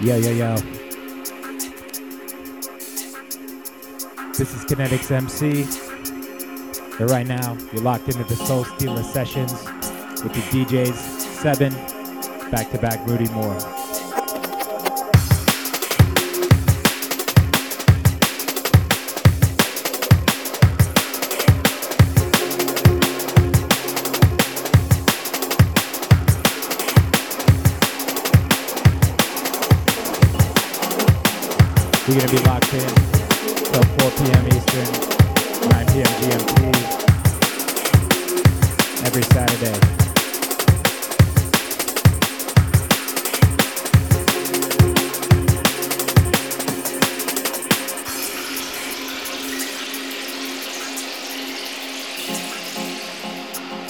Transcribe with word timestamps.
Yo, 0.00 0.16
yo, 0.16 0.30
yo. 0.30 0.54
This 4.36 4.54
is 4.54 4.64
Kinetics 4.64 5.10
MC. 5.10 5.66
And 7.00 7.10
right 7.10 7.26
now, 7.26 7.58
you're 7.72 7.82
locked 7.82 8.06
into 8.06 8.22
the 8.22 8.36
Soul 8.36 8.62
Stealer 8.62 9.02
sessions 9.02 9.52
with 10.22 10.32
the 10.34 10.40
DJs 10.52 10.94
Seven, 10.94 11.72
back 12.52 12.70
to 12.70 12.78
back 12.78 13.04
Rudy 13.08 13.28
Moore. 13.30 13.77
We're 32.08 32.14
going 32.14 32.28
to 32.28 32.36
be 32.36 32.42
locked 32.44 32.72
in 32.72 32.80
till 32.80 33.82
4 33.82 34.10
p.m. 34.12 34.46
Eastern, 34.48 34.92
9 35.68 35.86
p.m. 35.88 36.06
GMT 36.22 36.62
every 39.04 39.22
Saturday. 39.24 39.78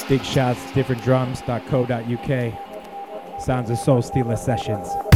Big 0.09 0.25
shots, 0.25 0.61
differentdrums.co.uk. 0.73 3.41
Sounds 3.41 3.71
of 3.71 3.78
Soul 3.78 4.03
Stealer 4.03 4.34
Sessions. 4.34 5.08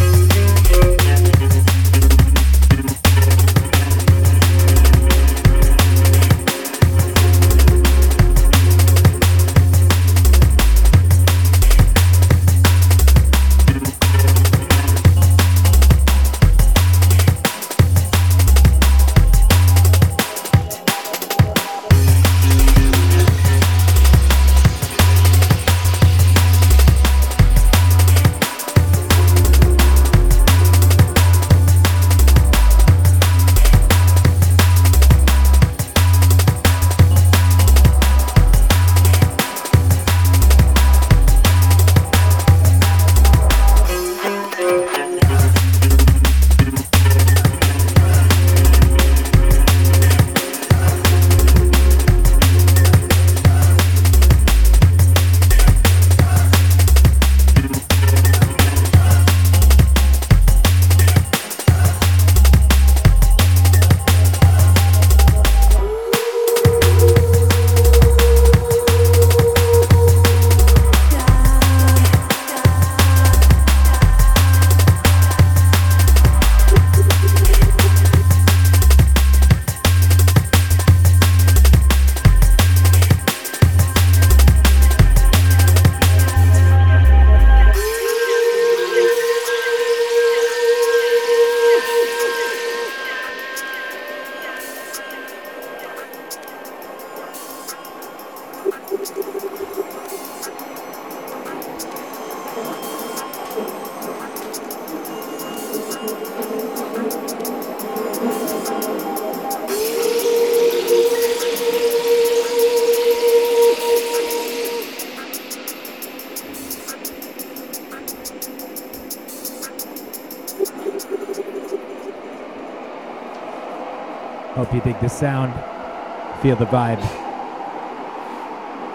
Feel 126.43 126.57
the 126.57 126.67
vibe. 126.67 127.01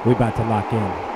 We 0.06 0.12
about 0.12 0.36
to 0.36 0.44
lock 0.44 0.74
in. 0.74 1.07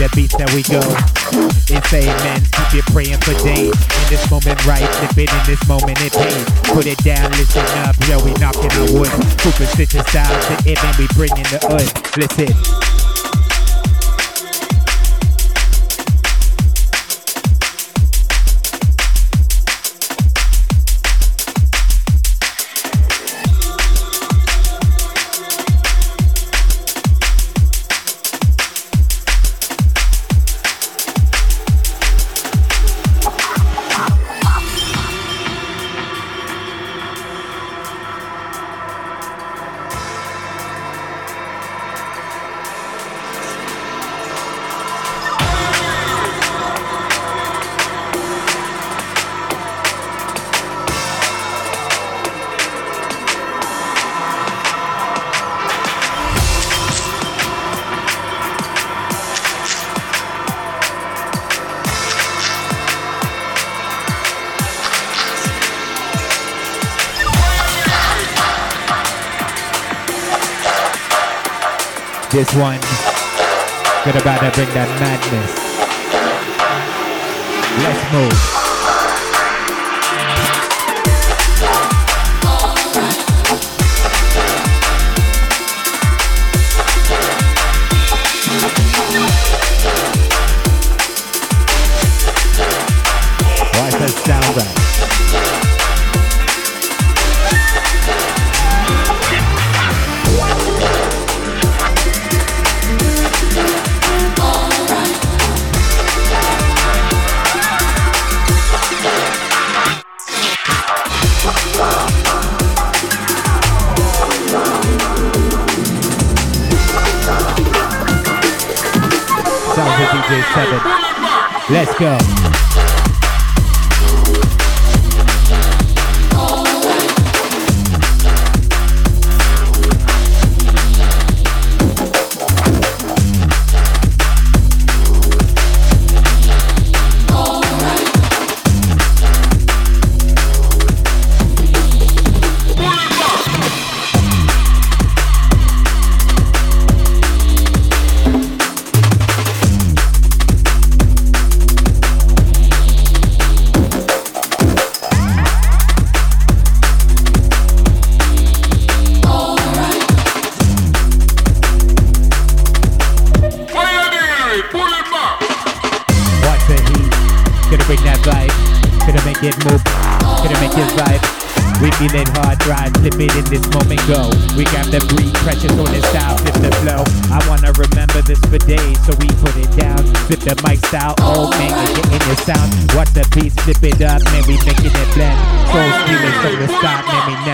the 0.00 0.08
beats 0.16 0.34
that 0.36 0.48
we 0.56 0.64
go. 0.64 0.80
It's 1.68 1.92
amen, 1.92 2.40
keep 2.56 2.72
you 2.72 2.82
praying 2.88 3.20
for 3.20 3.36
days. 3.44 3.76
In 3.76 4.06
this 4.08 4.24
moment 4.30 4.56
right, 4.64 4.88
living 5.04 5.28
in 5.28 5.44
this 5.44 5.60
moment 5.68 6.00
it 6.00 6.12
pays. 6.16 6.44
Put 6.72 6.86
it 6.86 6.96
down, 7.04 7.30
listen 7.32 7.66
up, 7.84 7.94
yo, 8.08 8.16
we 8.24 8.32
knocking 8.40 8.72
on 8.80 8.96
wood. 8.96 9.12
Superstitious 9.44 10.06
styles, 10.08 10.48
the 10.48 10.72
even 10.72 10.90
we 10.96 11.06
bringing 11.12 11.44
the 11.52 11.60
hood. 11.68 11.84
Listen. 12.16 12.99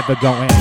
the 0.06 0.14
going. 0.16 0.55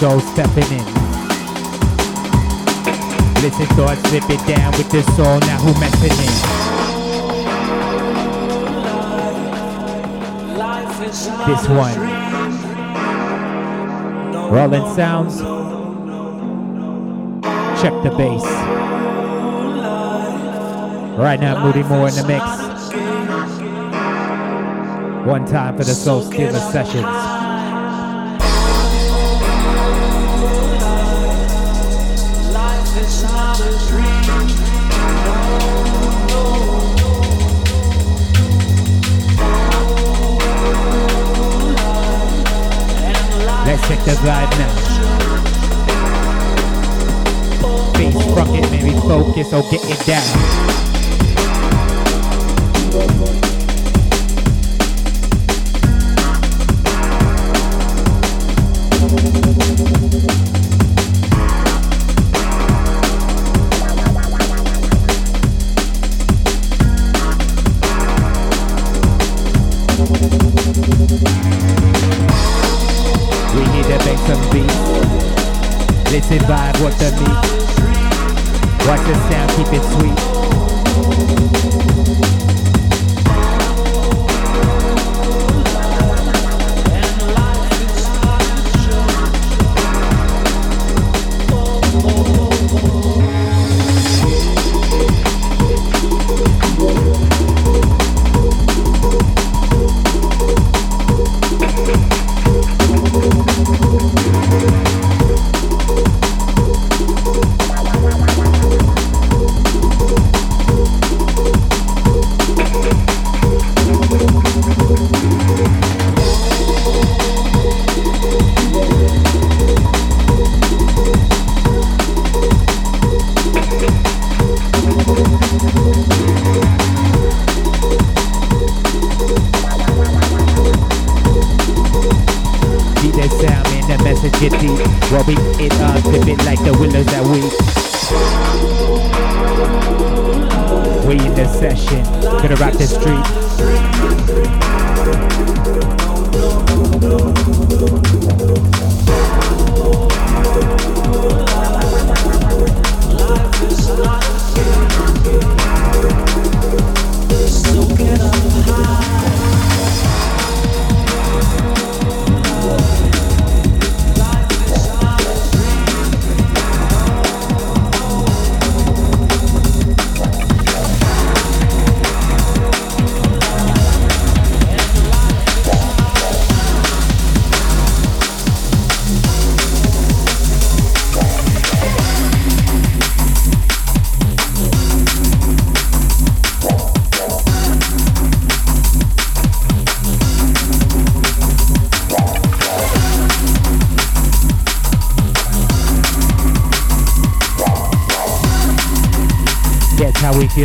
So 0.00 0.18
stepping 0.18 0.64
in. 0.72 0.84
Listen, 3.42 3.66
thoughts, 3.76 4.00
slip 4.08 4.24
it 4.30 4.40
down 4.48 4.72
with 4.72 4.90
the 4.90 5.02
soul. 5.12 5.38
Now 5.40 5.58
who 5.58 5.74
messing 5.78 6.10
in? 6.10 6.50
This 11.46 11.68
one. 11.68 11.96
Rolling 14.50 14.94
sounds. 14.96 15.42
Check 17.82 17.92
the 18.02 18.10
bass. 18.16 18.44
Right 21.18 21.38
now, 21.38 21.62
Moody 21.62 21.82
Moore 21.82 22.08
in 22.08 22.14
the 22.14 22.24
mix. 22.26 22.44
One 25.26 25.44
time 25.44 25.76
for 25.76 25.84
the 25.84 25.92
Soul 25.92 26.22
Stealer 26.22 26.58
sessions. 26.58 27.29
Check 43.90 44.04
the 44.04 44.12
vibe 44.22 44.50
now. 44.58 44.70
Face 47.94 48.24
rocket, 48.36 48.70
maybe 48.70 48.92
focus 49.00 49.52
or 49.52 49.62
get 49.68 49.80
it 49.84 50.06
down. 50.06 50.89
Vibe, 76.38 76.80
what 76.80 76.92
the 76.98 77.10
beat. 77.18 77.28
Watch 78.86 79.00
the 79.06 79.14
sound, 79.28 79.50
keep 79.50 79.72
it 79.72 79.82
sweet. 79.82 80.39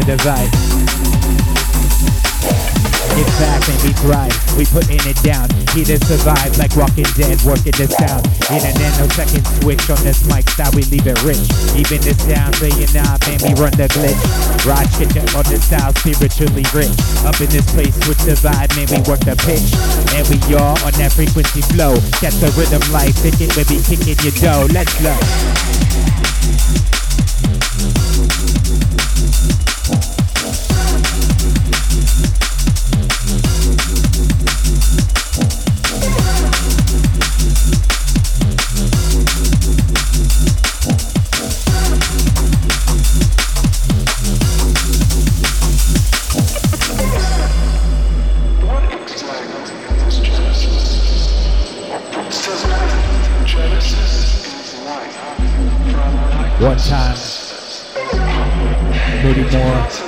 The 0.03 0.17
vibe. 0.27 0.51
Get 3.15 3.31
back 3.39 3.63
and 3.63 3.79
we 3.79 3.95
thrive. 4.03 4.35
We 4.59 4.65
putting 4.67 4.99
it 5.07 5.15
down. 5.23 5.47
Here 5.71 5.87
to 5.87 5.95
survive 6.03 6.51
like 6.59 6.75
Walking 6.75 7.07
Dead, 7.15 7.39
working 7.47 7.71
the 7.71 7.87
sound. 7.87 8.27
In 8.51 8.59
a 8.59 8.71
nanosecond 8.75 9.47
switch 9.63 9.87
on 9.87 9.95
this 10.03 10.27
mic 10.27 10.49
style, 10.51 10.71
we 10.75 10.83
leave 10.91 11.07
it 11.07 11.15
rich. 11.23 11.39
Even 11.79 12.03
the 12.03 12.11
sound 12.27 12.59
saying 12.59 12.91
nah, 12.91 13.15
man, 13.23 13.39
we 13.39 13.55
run 13.55 13.71
the 13.79 13.87
glitch. 13.87 14.19
Rod 14.67 14.83
on 15.31 15.45
the 15.47 15.59
style, 15.63 15.95
spiritually 15.95 16.67
rich. 16.75 16.91
Up 17.23 17.39
in 17.39 17.47
this 17.47 17.63
place, 17.71 17.95
switch 18.03 18.19
the 18.27 18.35
vibe, 18.35 18.75
man, 18.75 18.91
we 18.91 18.99
work 19.07 19.23
the 19.23 19.39
pitch. 19.47 19.63
And 20.11 20.27
we 20.27 20.35
all 20.59 20.75
on 20.83 20.91
that 20.99 21.15
frequency 21.15 21.63
flow. 21.71 21.95
Catch 22.19 22.43
the 22.43 22.51
rhythm 22.59 22.83
like 22.91 23.15
we 23.23 23.31
be 23.31 23.79
kicking 23.79 24.19
your 24.27 24.35
dough. 24.43 24.67
Let's 24.75 24.91
go. 24.99 25.15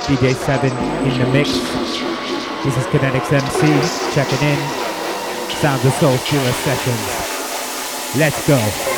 DJ7 0.08 0.64
in 1.04 1.18
the 1.20 1.30
mix. 1.34 1.50
This 2.64 2.76
is 2.78 2.86
Kinetics 2.86 3.30
MC 3.30 4.14
checking 4.14 4.48
in. 4.48 4.58
Sounds 5.60 5.84
of 5.84 5.92
Soul 5.94 6.16
Stealer 6.16 6.52
Sessions. 6.52 8.16
Let's 8.16 8.48
go 8.48 8.97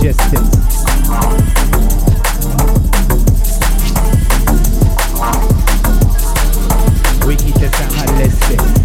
digesting. 0.00 0.44
We 7.26 7.36
keep 7.36 7.54
the 7.54 7.68
sound 7.72 8.18
I. 8.18 8.77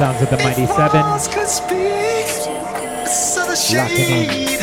sounds 0.00 0.22
of 0.22 0.30
the 0.30 0.36
Mighty 0.38 0.64
Seven. 0.64 1.02
Locking 3.76 4.54
in. 4.54 4.59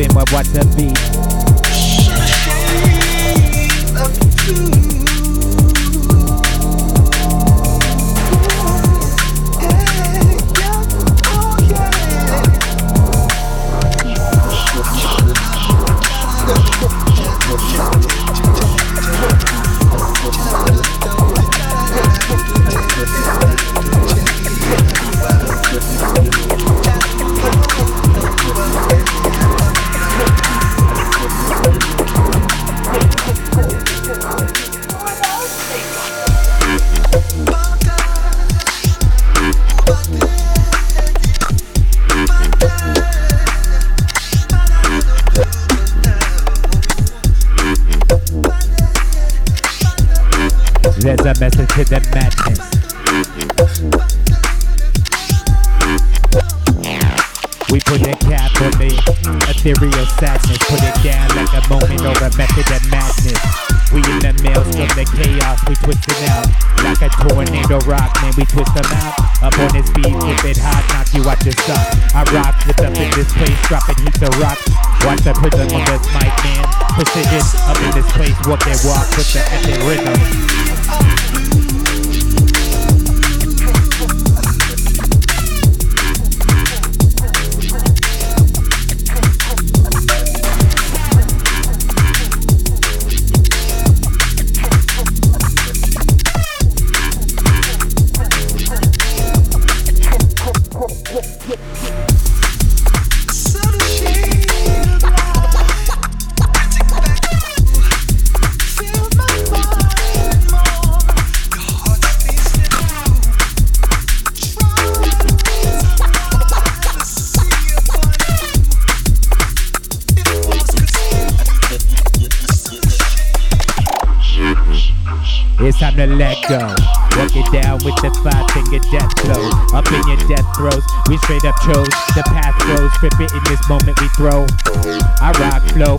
been 0.00 0.14
where 0.14 0.24
I 0.34 0.42
to 0.44 0.64
be. 0.76 0.89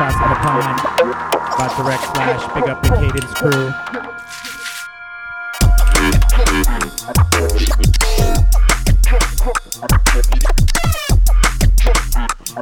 Thoughts 0.00 0.16
of 0.16 0.20
the 0.30 0.36
Pond 0.40 0.80
by 1.58 1.68
Direct 1.76 2.04
Flash. 2.14 2.42
Big 2.54 2.66
up 2.70 2.80
the 2.82 2.88
Cadence 2.88 3.34
crew. 3.34 3.68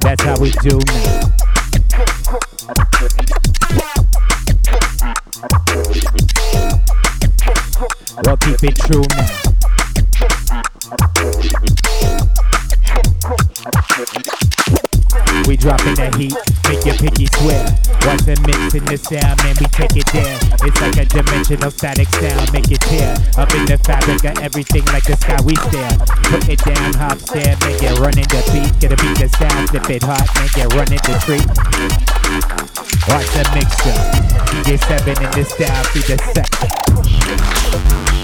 That's 0.01 0.23
how 0.25 0.37
we 0.41 0.51
do 0.51 0.81
now. 0.89 1.31
We'll 8.25 8.39
keep 8.39 8.65
it 8.65 8.77
true 8.81 9.07
now. 9.15 9.29
We 15.47 15.55
dropping 15.57 15.95
the 15.95 16.11
heat 16.19 16.48
make 16.69 16.85
your 16.85 16.95
picky 16.97 17.27
swear. 17.41 17.65
Watch 18.05 18.23
the 18.29 18.37
mix 18.45 18.75
in 18.77 18.85
the 18.85 18.97
sound, 19.01 19.37
man, 19.43 19.57
we 19.59 19.67
take 19.73 19.97
it 19.97 20.07
there. 20.13 20.39
It's 20.63 20.81
like 20.81 20.97
a 21.01 21.05
dimensional 21.09 21.71
static 21.71 22.09
sound, 22.21 22.53
make 22.53 22.71
it 22.71 22.81
tear. 22.85 23.17
Up 23.41 23.51
in 23.57 23.65
the 23.65 23.79
fabric 23.79 24.25
of 24.25 24.39
everything 24.45 24.85
like 24.93 25.05
the 25.05 25.17
sky 25.17 25.41
we 25.43 25.57
stare. 25.57 25.97
Put 26.29 26.49
it 26.49 26.61
down, 26.63 26.95
hop, 26.95 27.19
stare, 27.19 27.57
make 27.65 27.83
it 27.83 27.99
run 27.99 28.17
in 28.21 28.29
the 28.29 28.41
beat. 28.53 28.73
Gotta 28.81 28.97
beat 29.01 29.17
the 29.17 29.29
sound, 29.41 29.71
flip 29.73 29.89
it 29.91 30.03
hot, 30.05 30.29
make 30.37 30.57
it 30.61 30.69
run 30.77 30.93
in 30.93 31.01
the 31.09 31.17
treat. 31.25 31.49
Watch 33.09 33.29
the 33.33 33.45
mixture. 33.57 33.97
DJ 34.53 34.77
7 34.77 35.17
in 35.25 35.31
the 35.33 35.45
style, 35.49 35.85
see 35.91 36.05
the 36.05 36.17
set. 36.37 38.18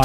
Oh, 0.00 0.04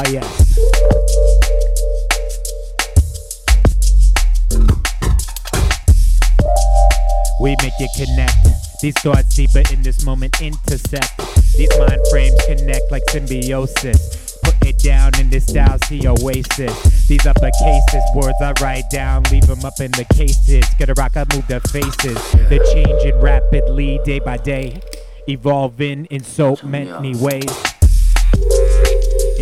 These 8.82 8.94
thoughts 8.98 9.36
deeper 9.36 9.62
in 9.72 9.82
this 9.82 10.04
moment 10.04 10.42
intersect. 10.42 11.16
These 11.56 11.78
mind 11.78 12.00
frames 12.10 12.34
connect 12.44 12.90
like 12.90 13.08
symbiosis. 13.10 14.36
Put 14.42 14.56
it 14.66 14.78
down 14.80 15.12
in 15.20 15.30
this 15.30 15.46
style, 15.46 15.78
see 15.86 16.08
oasis. 16.08 17.06
These 17.06 17.24
upper 17.24 17.50
cases, 17.52 18.02
words 18.16 18.34
I 18.42 18.52
write 18.60 18.90
down, 18.90 19.22
leave 19.30 19.46
them 19.46 19.64
up 19.64 19.78
in 19.78 19.92
the 19.92 20.06
cases. 20.12 20.64
Gotta 20.76 20.94
rock, 20.94 21.16
I 21.16 21.24
move 21.32 21.46
the 21.46 21.60
faces. 21.60 22.32
They're 22.48 22.64
changing 22.74 23.20
rapidly, 23.20 24.00
day 24.04 24.18
by 24.18 24.38
day, 24.38 24.80
evolving 25.28 26.06
in 26.06 26.24
so 26.24 26.56
many 26.64 27.14
ways 27.14 27.74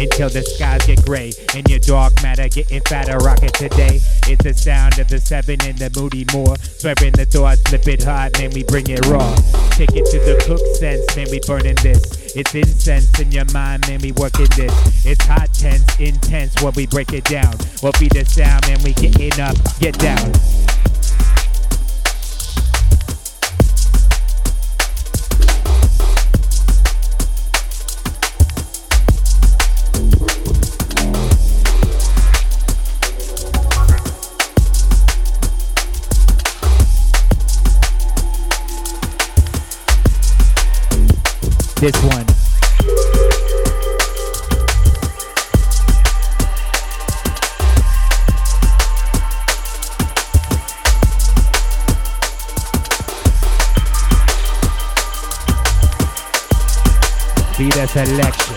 until 0.03 0.29
the 0.29 0.43
skies 0.43 0.85
get 0.87 1.05
gray 1.05 1.33
and 1.55 1.69
your 1.69 1.79
dark 1.79 2.13
matter 2.23 2.49
getting 2.49 2.83
fatter. 2.83 3.17
Rocket 3.19 3.55
today. 3.55 4.01
It's 4.27 4.43
the 4.43 4.55
sound 4.55 4.99
of 4.99 5.09
the 5.09 5.21
seven 5.21 5.59
and 5.63 5.79
the 5.79 5.91
moody 5.99 6.27
more. 6.33 6.57
Swearing 6.57 7.13
the 7.13 7.25
thoughts, 7.25 7.63
flip 7.63 7.87
it 7.87 8.03
hot, 8.03 8.33
man, 8.39 8.51
we 8.51 8.65
bring 8.65 8.89
it 8.89 9.07
raw. 9.07 9.35
Take 9.71 9.95
it 9.95 10.07
to 10.11 10.19
the 10.19 10.43
cook 10.47 10.61
sense, 10.77 11.17
man, 11.17 11.29
we 11.31 11.41
burning 11.47 11.77
this. 11.83 12.35
It's 12.35 12.55
incense 12.55 13.21
in 13.21 13.31
your 13.31 13.47
mind, 13.53 13.87
man, 13.87 14.01
we 14.03 14.13
working 14.13 14.51
this. 14.57 14.75
It's 15.07 15.25
hot, 15.25 15.53
tense, 15.55 15.87
intense, 16.01 16.61
when 16.63 16.73
we 16.75 16.87
break 16.87 17.13
it 17.13 17.25
down. 17.25 17.55
What 17.81 17.99
be 18.01 18.09
the 18.09 18.25
sound, 18.25 18.67
man, 18.67 18.83
we 18.83 18.95
getting 18.95 19.39
up, 19.41 19.57
get 19.79 19.99
down. 19.99 20.33
This 41.83 41.97
one. 42.05 42.25
Be 57.59 57.69
the 57.71 57.87
selection. 57.89 58.52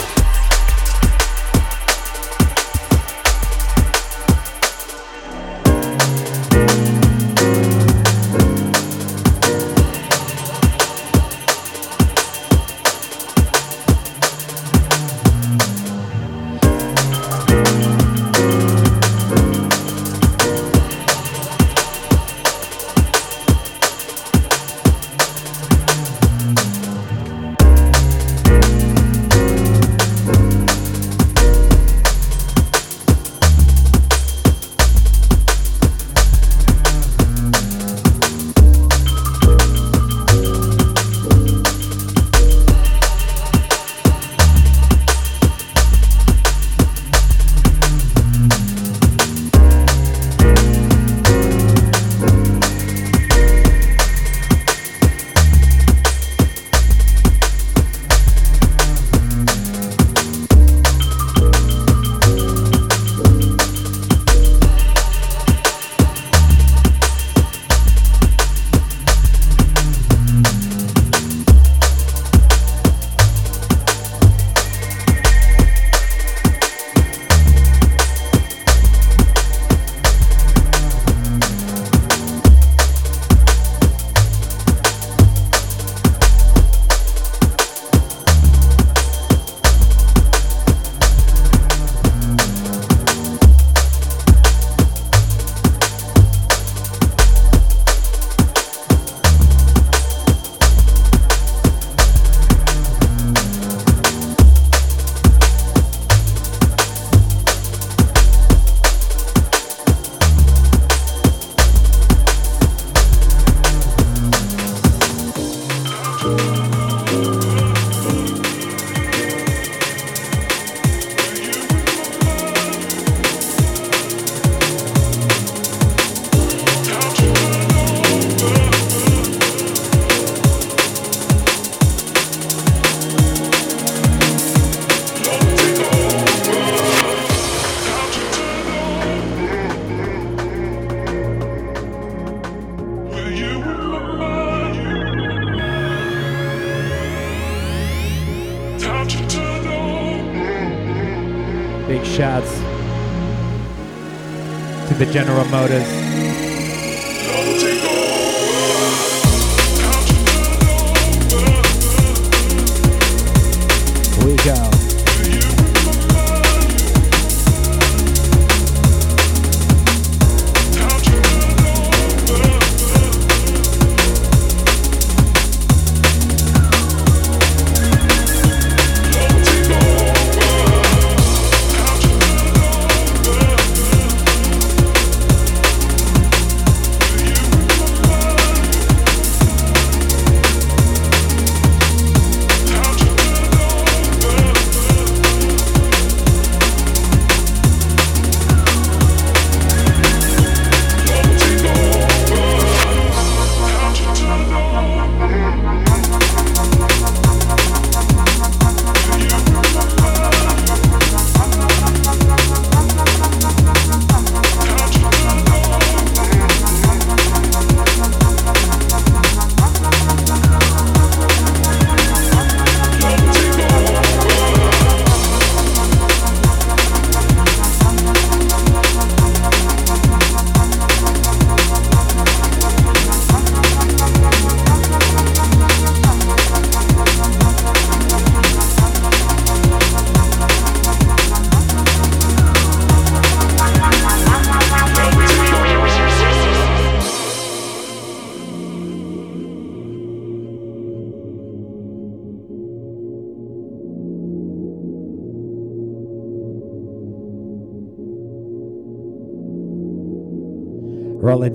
To 155.05 155.11
General 155.13 155.45
Motors. 155.45 156.14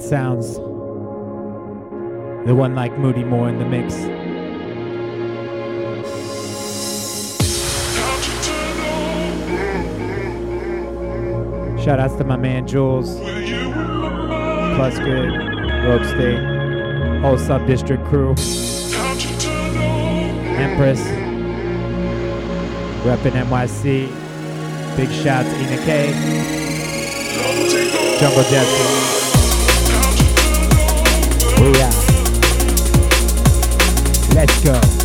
Sounds. 0.00 0.56
The 2.46 2.54
one 2.54 2.74
like 2.74 2.98
Moody 2.98 3.22
Moore 3.22 3.48
in 3.48 3.58
the 3.58 3.66
mix. 3.66 3.94
Shout 11.84 12.00
outs 12.00 12.16
to 12.16 12.24
my 12.24 12.36
man 12.36 12.66
Jules, 12.66 13.18
Plus 13.18 14.98
Good, 14.98 15.32
Rogue 15.84 16.04
State, 16.06 17.20
whole 17.20 17.38
sub 17.38 17.66
district 17.66 18.04
crew, 18.06 18.30
Empress, 20.58 21.00
reppin' 23.04 23.32
NYC, 23.32 24.08
big 24.96 25.10
shouts 25.10 25.48
Ina 25.48 25.76
K, 25.84 26.12
Jungle 28.18 28.42
Jesse. 28.44 29.19
Let's 34.34 34.64
go. 34.64 34.99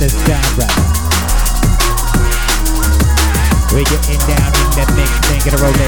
the 0.00 0.08
genre. 0.08 0.66
We 3.74 3.84
getting 3.84 4.18
down 4.26 4.48
in 4.48 4.68
the 4.72 4.84
mix, 4.96 5.10
thing 5.28 5.46
in 5.46 5.54
a 5.54 5.62
row. 5.62 5.79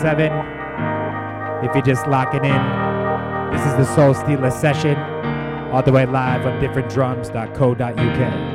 7. 0.00 0.32
If 1.64 1.74
you're 1.74 1.84
just 1.84 2.06
locking 2.06 2.44
in, 2.44 2.62
this 3.52 3.66
is 3.66 3.74
the 3.76 3.84
Soul 3.94 4.14
Stealer 4.14 4.50
session, 4.50 4.96
all 5.72 5.82
the 5.82 5.92
way 5.92 6.06
live 6.06 6.46
on 6.46 6.60
differentdrums.co.uk. 6.60 8.54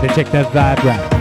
gonna 0.00 0.14
check 0.14 0.30
that 0.30 0.46
vibe 0.52 0.84
right. 0.84 1.17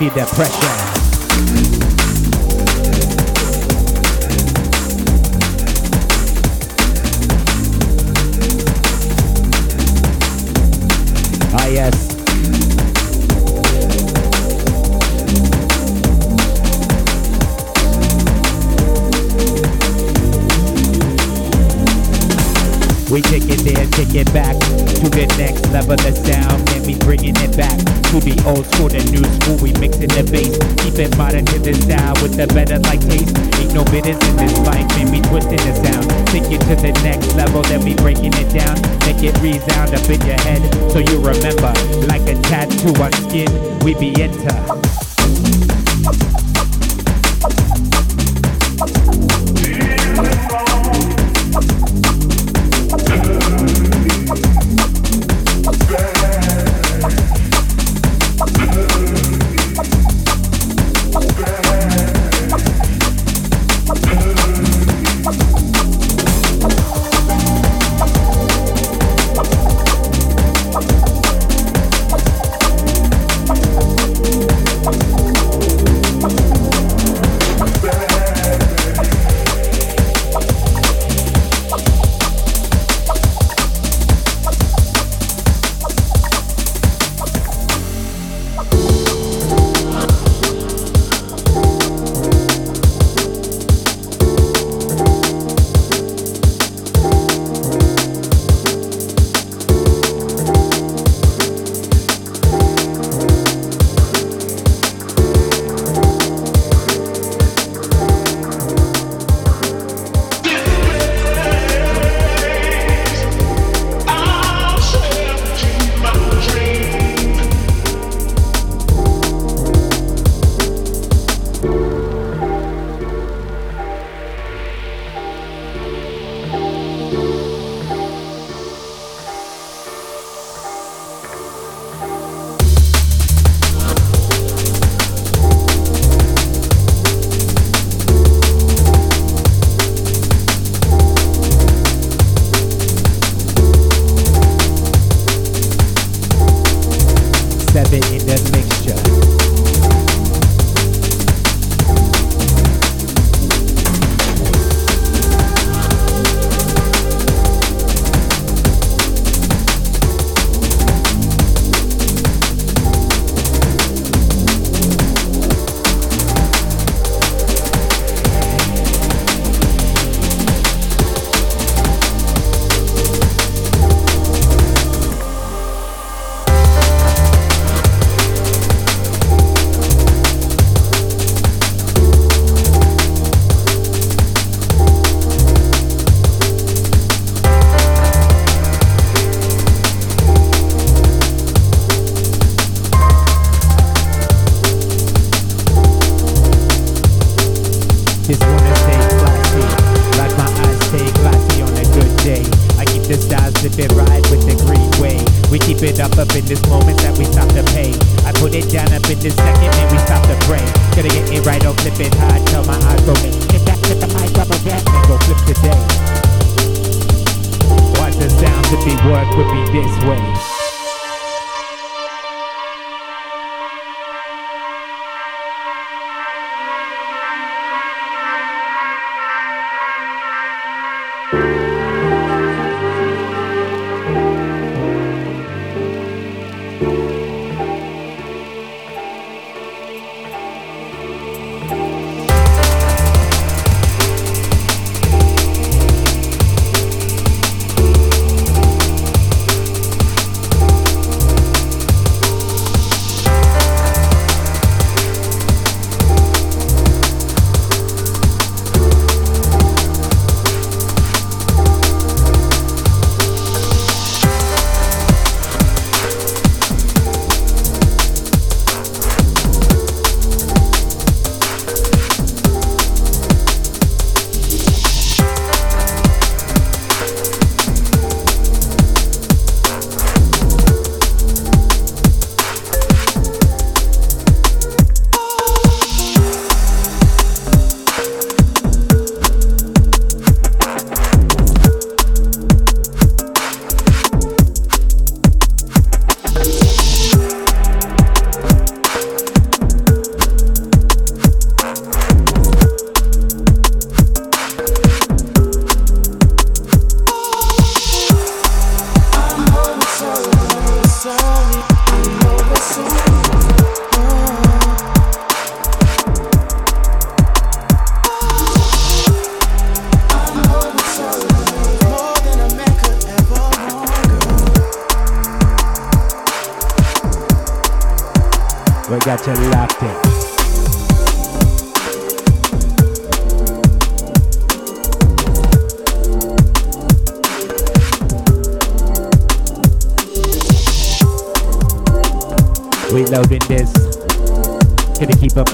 Feel 0.00 0.08
the 0.14 0.24
pressure. 0.34 0.59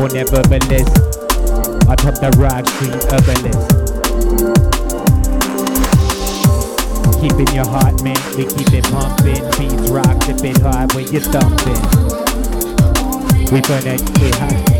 On 0.01 0.11
that 0.11 0.31
bubble 0.31 0.61
list. 0.69 0.93
On 1.89 1.97
top 1.97 2.15
the 2.21 2.31
rock 2.37 2.67
street 2.69 2.93
herbalist. 3.09 3.71
Keeping 7.21 7.55
your 7.55 7.67
heart, 7.67 8.03
man. 8.03 8.17
We 8.37 8.45
keep 8.45 8.73
it 8.73 8.85
pumping. 8.85 9.43
Beats 9.57 9.91
rock, 9.91 10.19
bit 10.43 10.59
hard 10.61 10.93
when 10.93 11.07
you're 11.09 11.23
thumping. 11.23 11.83
We 13.53 13.61
gonna 13.63 13.97
get 13.97 14.76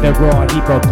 the 0.00 0.12
raw, 0.12 0.44
naked, 0.44 0.91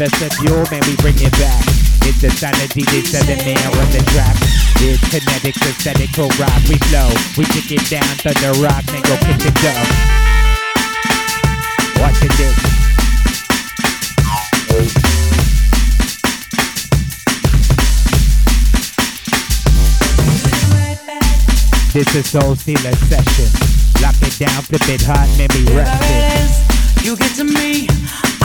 your 0.00 0.08
vestibule, 0.08 0.64
man, 0.70 0.82
we 0.86 0.96
bring 0.96 1.16
it 1.16 1.32
back. 1.32 1.64
It's 2.08 2.20
the 2.22 2.30
sound 2.30 2.56
of 2.56 2.70
DJ 2.70 3.04
7 3.04 3.36
man 3.44 3.58
on 3.76 3.92
the 3.92 4.00
track. 4.12 4.36
It's 4.80 5.02
Kinetics, 5.12 5.60
aesthetic, 5.68 6.12
pro 6.12 6.28
rock, 6.40 6.56
we 6.68 6.76
flow. 6.88 7.10
We 7.36 7.44
kick 7.44 7.70
it 7.72 7.84
down, 7.90 8.08
thunder 8.24 8.52
rock, 8.64 8.84
man, 8.88 9.02
go 9.02 9.16
kick 9.20 9.44
it 9.44 9.64
up. 9.68 9.86
Watch 12.00 12.22
it 12.22 12.32
this. 12.38 12.56
This 21.92 22.14
is 22.14 22.30
Soul 22.30 22.56
Stealer 22.56 22.96
session. 23.10 23.50
Lock 24.00 24.16
it 24.22 24.38
down, 24.38 24.62
flip 24.62 24.88
it 24.88 25.02
hot, 25.02 25.28
make 25.36 25.52
me 25.52 25.64
rest 25.74 25.92
it. 26.04 27.04
You 27.04 27.16
get 27.16 27.34
to 27.36 27.44
me, 27.44 27.88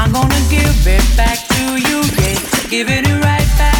I'm 0.05 0.11
gonna 0.11 0.49
give 0.51 0.85
it 0.85 1.17
back 1.17 1.47
to 1.47 1.63
you, 1.81 2.03
yeah. 2.15 2.69
Give 2.69 2.87
it 2.91 3.07
right 3.23 3.57
back. 3.57 3.74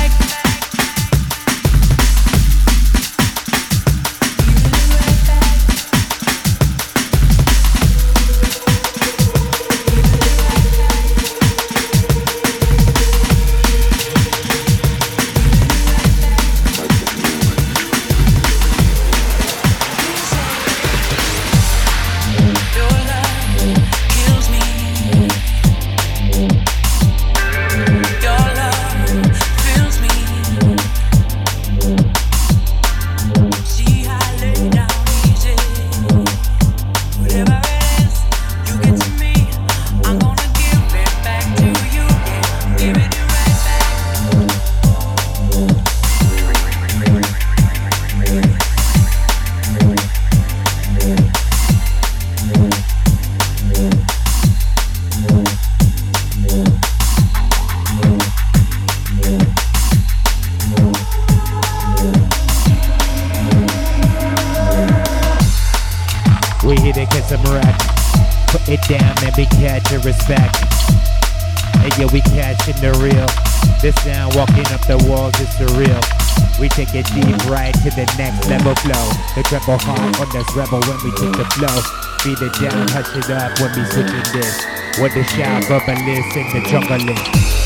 The 79.34 79.44
treble 79.44 79.78
hard 79.80 80.16
on 80.22 80.30
this 80.30 80.48
rebel 80.56 80.80
when 80.82 81.00
we 81.04 81.12
take 81.18 81.34
the 81.34 81.46
flow. 81.58 81.82
Beat 82.24 82.42
it 82.42 82.54
down, 82.62 82.88
hush 82.90 83.16
it 83.18 83.30
up 83.30 83.60
when 83.60 83.72
we 83.76 83.86
switching 83.86 84.24
this. 84.32 84.66
With 85.00 85.14
the 85.14 85.24
shout, 85.24 85.64
verbalist 85.64 86.36
in 86.38 86.48
the 86.54 86.62
jungle. 86.70 87.65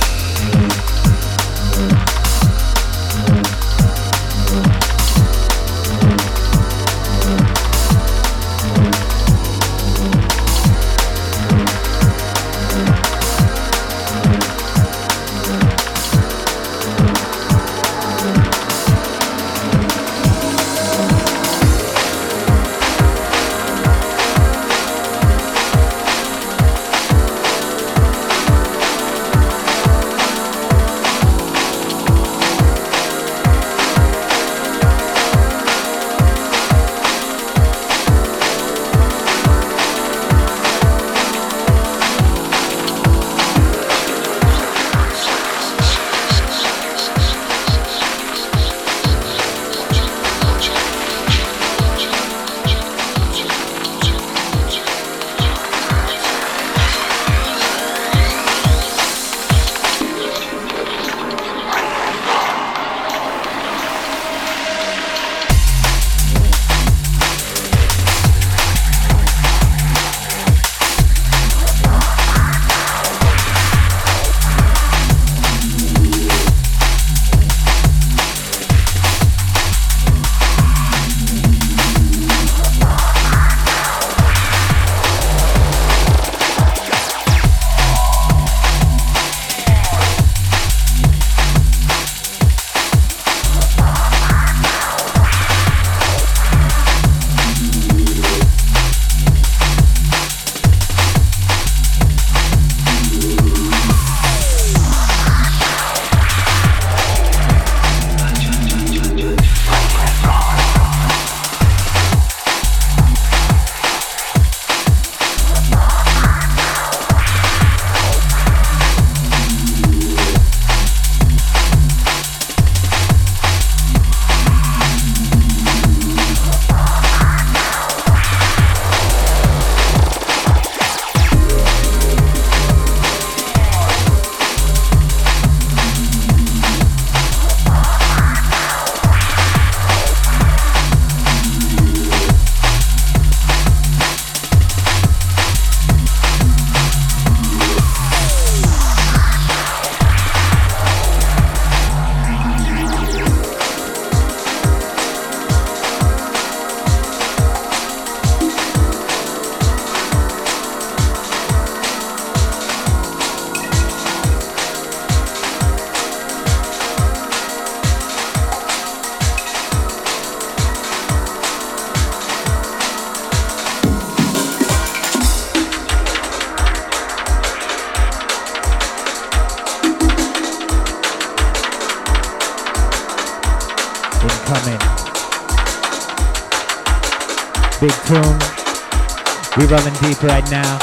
Rolling 189.70 189.94
deep 190.02 190.22
right 190.24 190.50
now. 190.50 190.80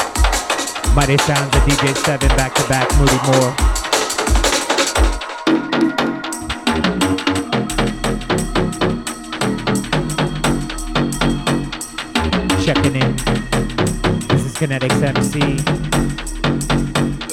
Mighty 0.95 1.17
sounds 1.17 1.53
of 1.53 1.61
DJ 1.63 1.93
Seven 2.05 2.29
back 2.29 2.53
to 2.55 2.67
back. 2.69 2.87
Moody 2.97 3.19
Moore. 3.27 3.53
Checking 12.63 12.95
in. 12.95 13.15
This 14.27 14.45
is 14.45 14.55
Kinetics 14.55 15.01
MC. 15.03 15.39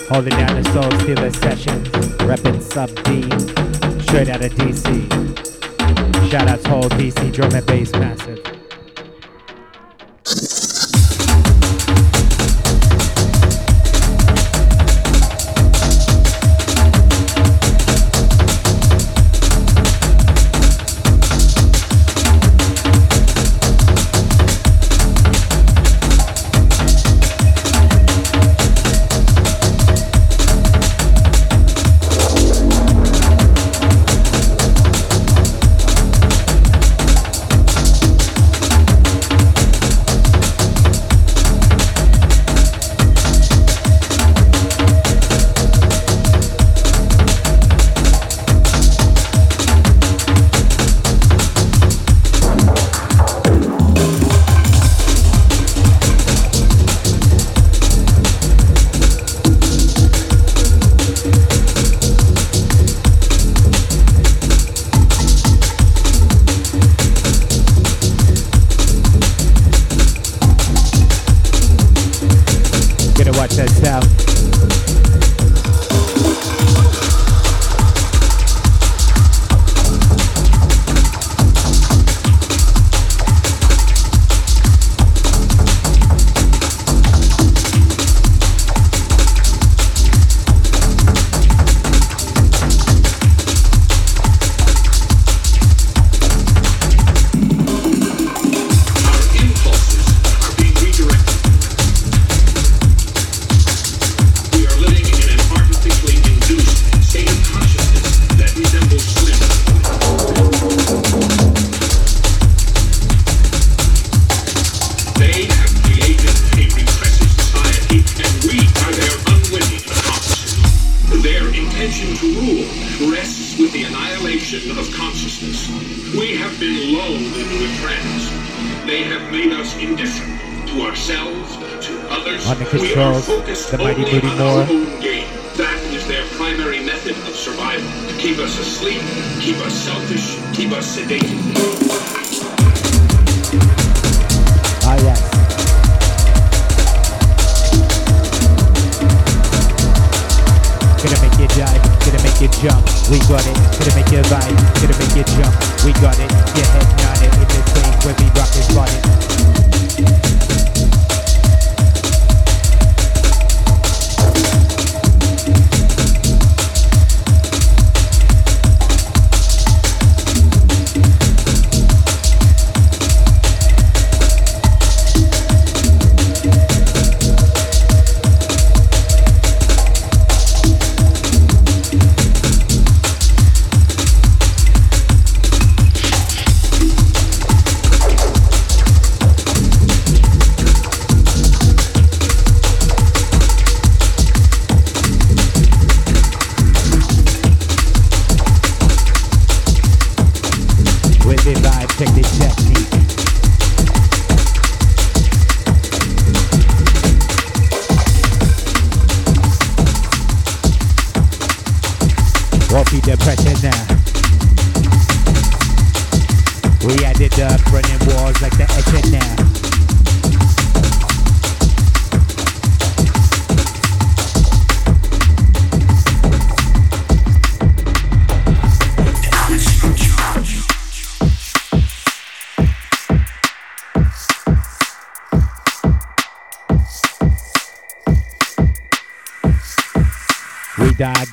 Holding 0.09 0.37
down 0.37 0.61
the 0.61 0.69
Soul 0.73 0.91
Stealer 1.01 1.31
sessions. 1.31 1.89
Reppin' 2.27 2.61
Sub 2.61 2.91
D. 3.05 3.23
Straight 4.03 4.29
out 4.29 4.45
of 4.45 4.53
DC. 4.55 6.31
Shout 6.31 6.49
out 6.49 6.61
to 6.63 6.69
whole 6.69 6.89
DC 6.91 7.33
drum 7.33 7.55
and 7.55 7.65
bass 7.67 7.93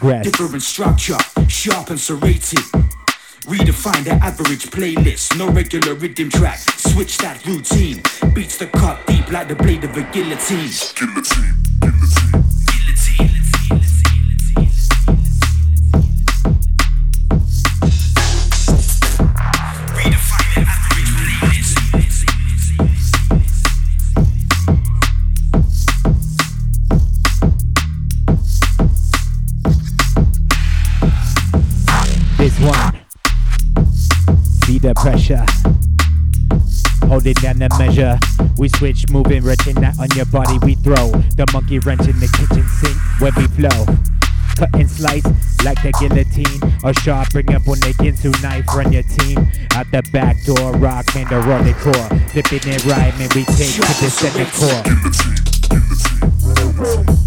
massive. 0.03 0.33
different 0.33 0.63
structure, 0.63 1.17
sharp 1.47 1.89
and 1.89 1.99
serrated. 1.99 2.59
Redefine 3.45 4.03
the 4.03 4.13
average 4.23 4.69
playlist, 4.69 5.37
no 5.37 5.49
regular 5.49 5.95
rhythm 5.95 6.29
track. 6.29 6.59
Switch 6.59 7.17
that 7.19 7.43
routine. 7.45 8.01
Beats 8.33 8.57
the 8.57 8.67
cut 8.67 9.05
deep 9.07 9.31
like 9.31 9.47
the 9.47 9.55
blade 9.55 9.83
of 9.83 9.97
a 9.97 10.03
guillotine. 10.11 10.69
Guillotine, 10.69 11.13
guillotine. 11.13 11.50
Holding 37.31 37.59
down 37.59 37.59
the 37.59 37.69
measure. 37.79 38.19
We 38.57 38.67
switch, 38.67 39.09
moving, 39.09 39.43
wrenching 39.43 39.75
that 39.75 39.97
on 39.99 40.09
your 40.17 40.25
body. 40.25 40.57
We 40.65 40.75
throw 40.75 41.11
the 41.39 41.47
monkey 41.53 41.79
wrench 41.79 42.01
in 42.01 42.19
the 42.19 42.27
kitchen 42.27 42.67
sink 42.67 42.97
when 43.21 43.31
we 43.37 43.47
flow. 43.55 43.85
Cut 44.57 44.67
and 44.73 44.91
slice 44.91 45.23
like 45.63 45.81
the 45.81 45.93
guillotine. 45.95 46.59
Or 46.83 46.93
sharp, 46.93 47.29
bring 47.29 47.53
up 47.55 47.65
on 47.69 47.79
the 47.79 47.93
Ginsu 48.03 48.35
knife, 48.43 48.65
run 48.75 48.91
your 48.91 49.03
team. 49.03 49.47
Out 49.75 49.87
the 49.91 50.03
back 50.11 50.43
door, 50.43 50.73
rock, 50.73 51.05
man, 51.15 51.29
the 51.29 51.39
running 51.39 51.75
core. 51.75 52.09
Flipping 52.35 52.67
and 52.69 52.83
rhyming, 52.83 53.29
we 53.33 53.45
take 53.45 53.79
to 53.79 53.95
the 54.01 54.09
center 54.11 54.45
core. 57.15 57.20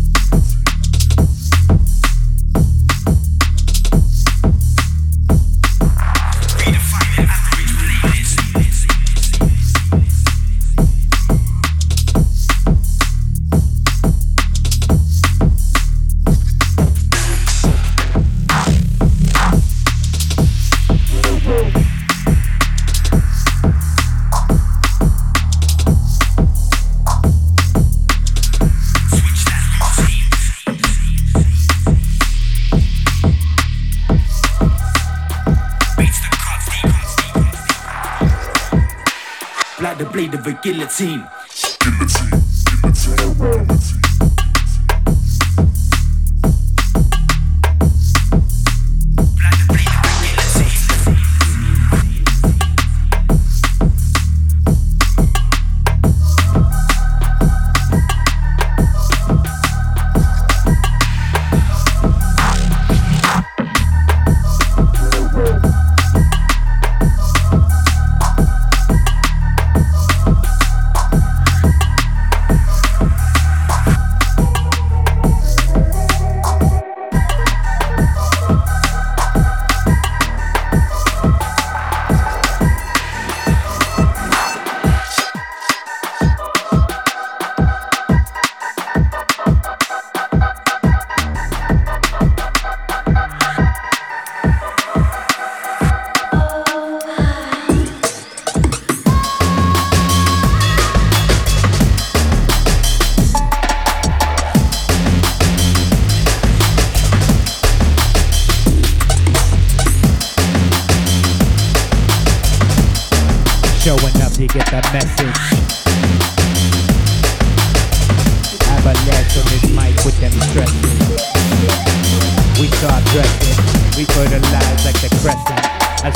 guillotine. 40.65 41.34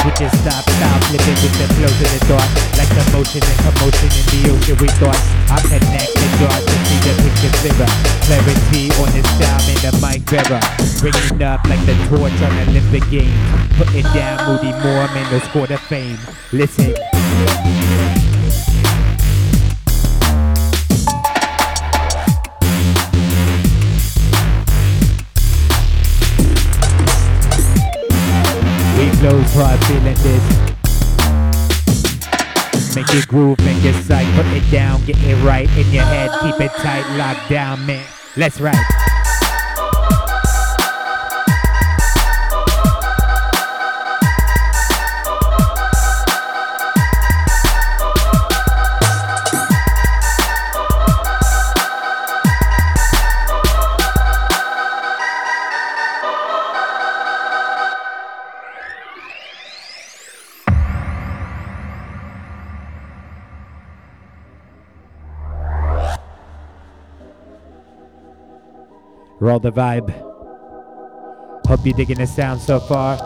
Of 0.07 0.31
stop, 0.39 0.65
guillotine. 0.67 1.39
with 1.43 1.57
the 1.59 1.67
flow 1.75 1.91
to 1.91 2.07
the 2.07 2.21
door. 2.29 2.47
Like 2.79 2.91
the 2.95 3.05
motion, 3.11 3.41
the 3.41 3.55
commotion 3.67 4.11
in 4.15 4.25
the 4.31 4.41
ocean 4.55 4.77
we 4.79 4.89
thought. 4.99 5.19
I'm 5.51 5.63
connecting 5.67 6.33
through 6.39 6.55
the 6.63 6.79
picture. 6.87 7.89
Clarity 8.27 8.91
on 9.01 9.11
his 9.13 9.27
down 9.39 9.61
in 9.67 9.79
the 9.83 9.93
micriver. 9.99 10.61
Bring 11.01 11.43
up 11.43 11.65
like 11.67 11.85
the 11.87 11.95
torch 12.09 12.39
on 12.43 12.69
Olympic 12.69 13.09
game. 13.11 13.35
Putting 13.77 14.07
down 14.15 14.39
Moody 14.47 14.73
Moore 14.83 15.09
and 15.11 15.35
the 15.35 15.41
sport 15.47 15.71
of 15.71 15.81
fame. 15.81 16.19
Listen. 16.53 16.95
Flow 29.29 29.43
hard 29.63 29.85
feeling 29.85 30.15
this. 30.23 30.43
Make 32.97 33.15
it 33.15 33.29
groove, 33.29 33.59
make 33.59 33.85
it 33.85 33.95
sight, 34.05 34.27
put 34.35 34.47
it 34.47 34.71
down, 34.71 35.05
get 35.05 35.19
it 35.19 35.37
right 35.45 35.69
in 35.77 35.93
your 35.93 36.05
head, 36.05 36.31
keep 36.41 36.59
it 36.59 36.73
tight, 36.79 37.05
locked 37.19 37.51
down, 37.51 37.85
man. 37.85 38.07
Let's 38.39 38.59
ride. 38.59 39.08
Roll 69.49 69.59
the 69.59 69.73
vibe. 69.73 70.11
Hope 71.67 71.81
you're 71.87 71.97
digging 71.97 72.19
the 72.19 72.27
sound 72.27 72.61
so 72.61 72.79
far. 72.79 73.17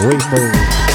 We 0.00 0.16
move. 0.38 0.89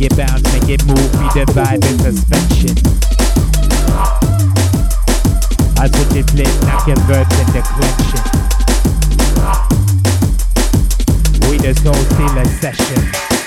make 0.00 0.12
it 0.12 0.16
bounce, 0.16 0.52
make 0.52 0.68
it 0.68 0.84
move, 0.86 1.12
be 1.12 1.26
the 1.34 1.44
vibe 1.52 1.84
in 1.84 1.98
suspension. 1.98 2.76
I 5.76 5.88
put 5.88 6.14
it 6.16 6.32
lit, 6.34 6.46
now 6.62 6.78
converts 6.84 7.38
in 7.40 7.46
declension. 7.52 8.22
We 11.48 11.58
the 11.58 11.74
soul 11.82 11.94
stealer 11.94 12.44
session. 12.60 13.37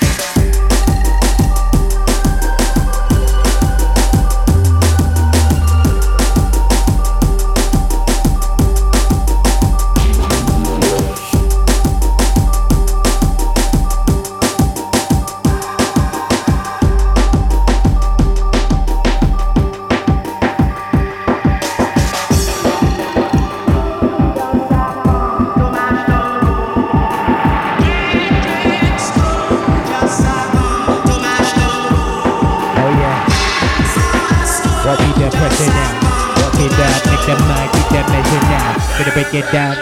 that 37.26 37.38
mic, 37.46 37.70
keep 37.72 37.88
that 37.90 38.06
measure 38.10 38.42
now. 38.50 38.82
Gonna 38.98 39.12
break 39.12 39.34
it 39.34 39.50
down. 39.52 39.76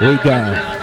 We 0.00 0.16
go. 0.22 0.77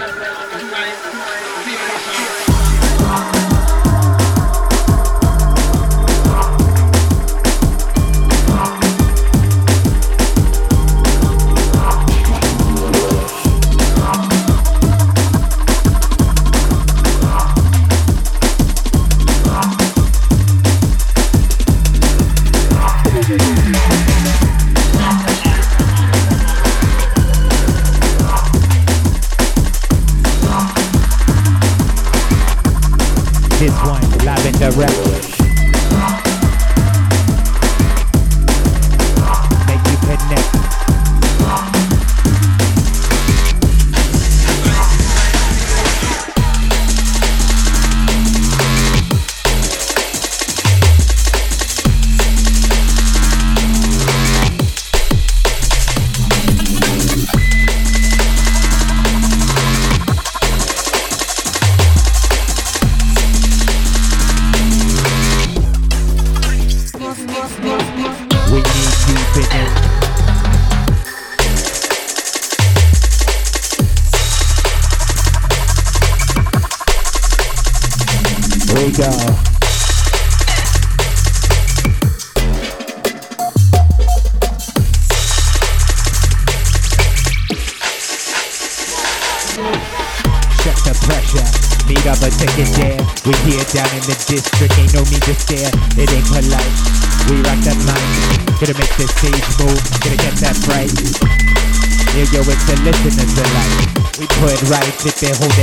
के 105.25 105.31
हो 105.41 105.54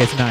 guys' 0.00 0.16
not. 0.16 0.29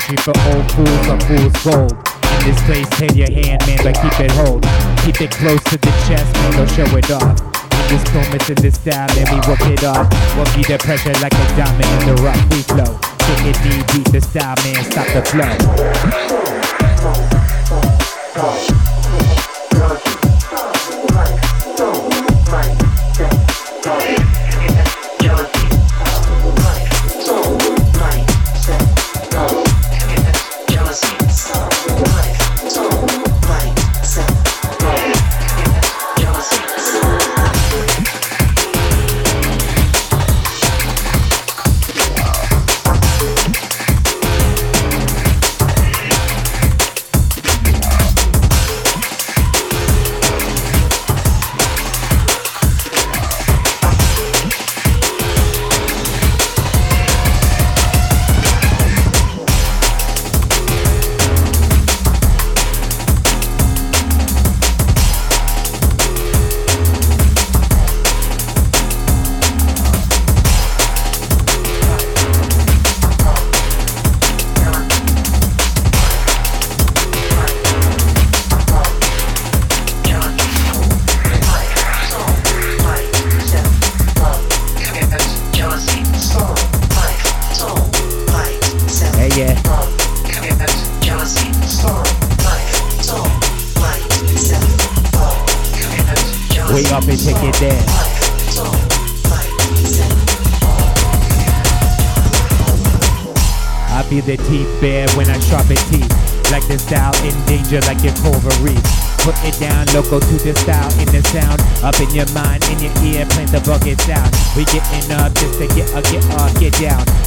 energy 0.00 0.16
for 0.22 0.32
old 0.48 0.70
fools 0.72 1.08
or 1.08 1.18
fool's 1.20 1.64
gold. 1.64 1.92
In 1.92 2.46
this 2.46 2.62
place, 2.62 2.88
hit 2.98 3.16
your 3.16 3.30
hand, 3.30 3.60
man, 3.66 3.78
but 3.82 3.94
keep 4.00 4.20
it 4.20 4.30
hold. 4.32 4.62
Keep 5.04 5.20
it 5.20 5.30
close 5.30 5.62
to 5.64 5.76
the 5.78 5.90
chest, 6.06 6.32
man, 6.34 6.52
don't 6.52 6.70
show 6.70 6.96
it 6.96 7.10
off. 7.10 7.40
In 7.72 7.96
this 7.96 8.04
promise 8.10 8.50
in 8.50 8.56
this 8.56 8.74
style, 8.76 9.08
man, 9.16 9.26
we 9.32 9.40
work 9.48 9.60
it 9.62 9.84
off. 9.84 10.08
Won't 10.36 10.54
be 10.54 10.62
the 10.62 10.78
pressure 10.78 11.12
like 11.20 11.34
a 11.34 11.46
diamond 11.56 12.02
in 12.02 12.14
the 12.14 12.22
rough, 12.22 12.42
we 12.50 12.62
flow. 12.62 12.98
Kick 13.26 13.46
it 13.46 13.58
deep, 13.62 13.86
beat 13.92 14.12
the 14.12 14.20
style, 14.20 14.56
man, 14.64 14.84
stop 14.84 15.06
the 15.08 15.22
flow. 18.82 18.99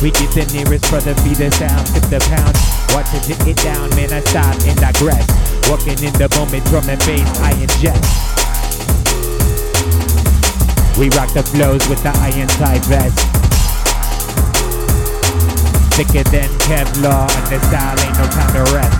We 0.03 0.11
get 0.11 0.35
the 0.35 0.43
nearest 0.51 0.83
brother, 0.91 1.15
feed 1.23 1.39
the 1.39 1.47
sound, 1.55 1.87
tip 1.95 2.03
the 2.11 2.19
pound. 2.27 2.51
Watch 2.91 3.07
it 3.15 3.23
hit 3.23 3.39
it 3.47 3.55
down, 3.63 3.87
man, 3.95 4.11
I 4.11 4.19
stop 4.19 4.51
and 4.67 4.75
digress. 4.75 5.23
Walking 5.71 5.95
in 6.03 6.11
the 6.19 6.27
moment, 6.35 6.67
drum 6.67 6.91
and 6.91 6.99
bass, 7.07 7.23
I 7.39 7.55
ingest. 7.55 8.03
We 10.99 11.07
rock 11.15 11.31
the 11.31 11.47
flows 11.55 11.87
with 11.87 12.03
the 12.03 12.11
iron 12.19 12.51
side 12.59 12.83
vest. 12.83 13.15
Thicker 15.95 16.27
than 16.35 16.51
Kevlar, 16.67 17.23
and 17.23 17.47
the 17.47 17.63
style 17.63 17.95
ain't 18.03 18.19
no 18.19 18.27
time 18.27 18.51
to 18.59 18.63
rest. 18.75 18.99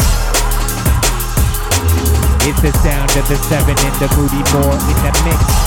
It's 2.47 2.61
the 2.63 2.71
sound 2.79 3.11
of 3.11 3.27
the 3.27 3.35
seven 3.51 3.75
in 3.75 3.93
the 3.99 4.07
moody 4.15 4.39
more 4.55 4.71
in 4.71 4.97
the 5.03 5.11
mix. 5.27 5.62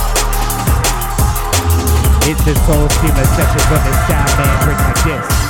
It's 2.28 2.44
the 2.44 2.56
soul 2.66 2.88
stealer 2.88 3.24
session 3.24 3.60
from 3.68 3.84
the 3.84 3.94
style 4.04 4.36
man 4.36 4.64
bring 4.64 4.78
like 4.78 5.04
this. 5.04 5.45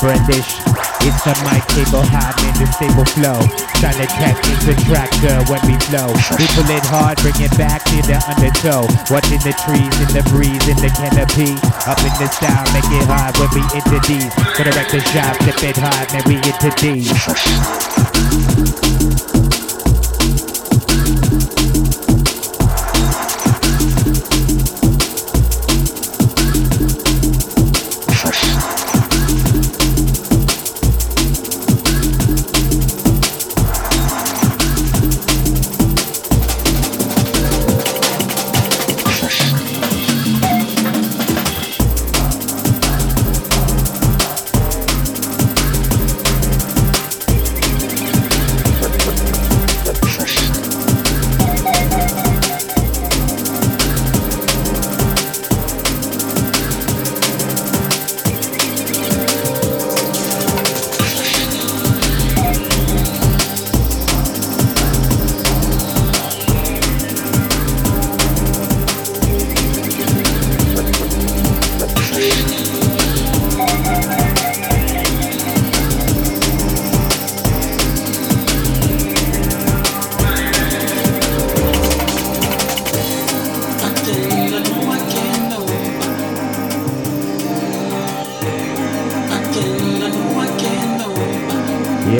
Brandish. 0.00 0.56
It's 1.04 1.20
the 1.24 1.32
mic 1.44 1.64
cable 1.72 2.04
high, 2.04 2.32
man, 2.40 2.56
the 2.56 2.66
stable 2.72 3.04
flow. 3.04 3.40
Trying 3.80 4.00
to 4.00 4.08
tap 4.08 4.36
into 4.48 4.72
track 4.84 5.08
girl 5.20 5.44
when 5.48 5.60
we 5.68 5.76
flow. 5.88 6.12
We 6.36 6.44
pull 6.56 6.68
it 6.68 6.84
hard, 6.84 7.16
bring 7.20 7.36
it 7.40 7.52
back 7.56 7.84
to 7.88 7.96
the 8.04 8.16
undertow. 8.24 8.88
Watching 9.12 9.40
the 9.44 9.52
trees 9.64 9.94
in 10.00 10.10
the 10.12 10.24
breeze, 10.28 10.64
in 10.68 10.76
the 10.80 10.90
canopy. 10.92 11.56
Up 11.88 12.00
in 12.00 12.12
the 12.20 12.28
style, 12.28 12.66
make 12.72 12.88
it 12.88 13.06
hard 13.08 13.36
when 13.36 13.48
we 13.56 13.62
into 13.76 14.00
these. 14.08 14.32
Gonna 14.56 14.72
wreck 14.72 14.90
the 14.90 15.00
shop, 15.12 15.36
tip 15.44 15.60
it 15.62 15.76
hard, 15.76 16.12
man, 16.12 16.24
we 16.26 16.36
into 16.36 16.68
these. 16.80 18.49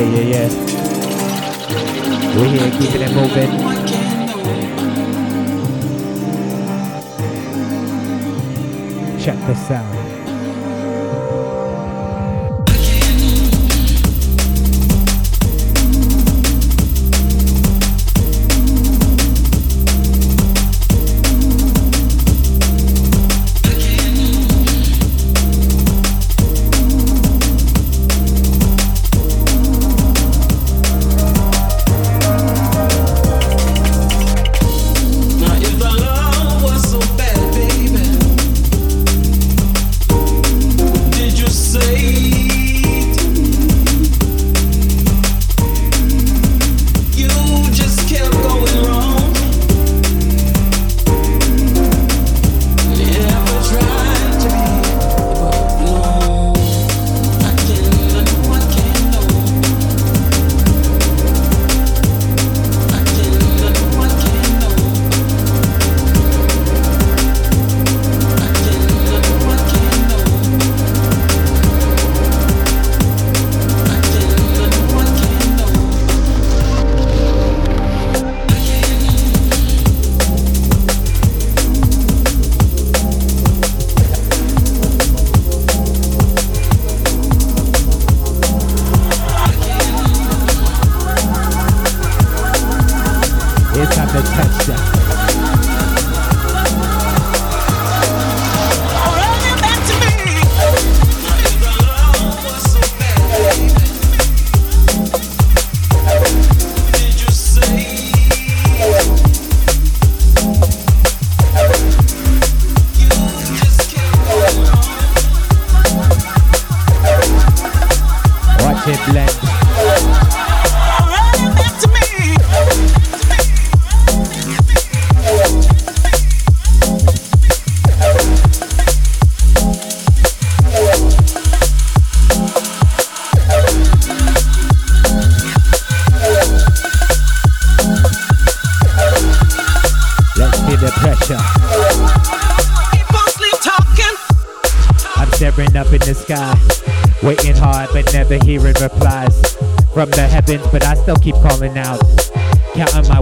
yeah, 0.01 0.20
yeah, 0.20 0.48
yeah. 0.48 0.48
We're 2.36 2.48
here 2.48 2.70
keeping 2.70 3.02
it 3.02 3.12
moving. 3.14 3.51
Check 9.20 9.39
this 9.47 9.70
out. 9.70 9.99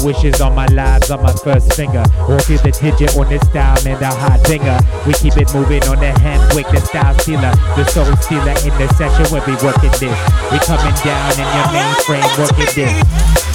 Wishes 0.09 0.41
on 0.41 0.55
my 0.55 0.67
lives 0.67 1.11
on 1.11 1.23
my 1.23 1.33
first 1.33 1.73
finger. 1.75 2.05
Or 2.29 2.39
feel 2.41 2.59
the 2.59 2.73
digit 2.73 3.17
on 3.17 3.29
this 3.29 3.43
style, 3.49 3.77
man, 3.85 3.99
the 4.01 4.07
hot 4.07 4.43
dinger. 4.45 4.79
We 5.07 5.13
keep 5.15 5.37
it 5.37 5.53
moving 5.55 5.83
on 5.85 5.99
the 6.01 6.13
hand, 6.21 6.55
wake 6.55 6.69
the 6.69 6.81
style 6.81 7.19
stealer. 7.19 7.53
The 7.77 7.85
soul 7.85 8.17
stealer 8.17 8.57
in 8.65 8.75
the 8.79 8.89
session, 8.97 9.27
we'll 9.31 9.45
be 9.45 9.57
working 9.65 9.93
this. 10.01 10.19
We 10.53 10.59
coming 10.65 10.97
down 11.05 11.33
in 11.37 11.49
your 11.53 11.69
mainframe, 11.75 12.29
working 12.39 12.73
this. 12.75 13.48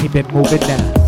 Keep 0.00 0.14
it 0.14 0.32
moving 0.32 0.60
now. 0.60 0.99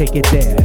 That's 0.00 0.12
it 0.12 0.24
there. 0.32 0.56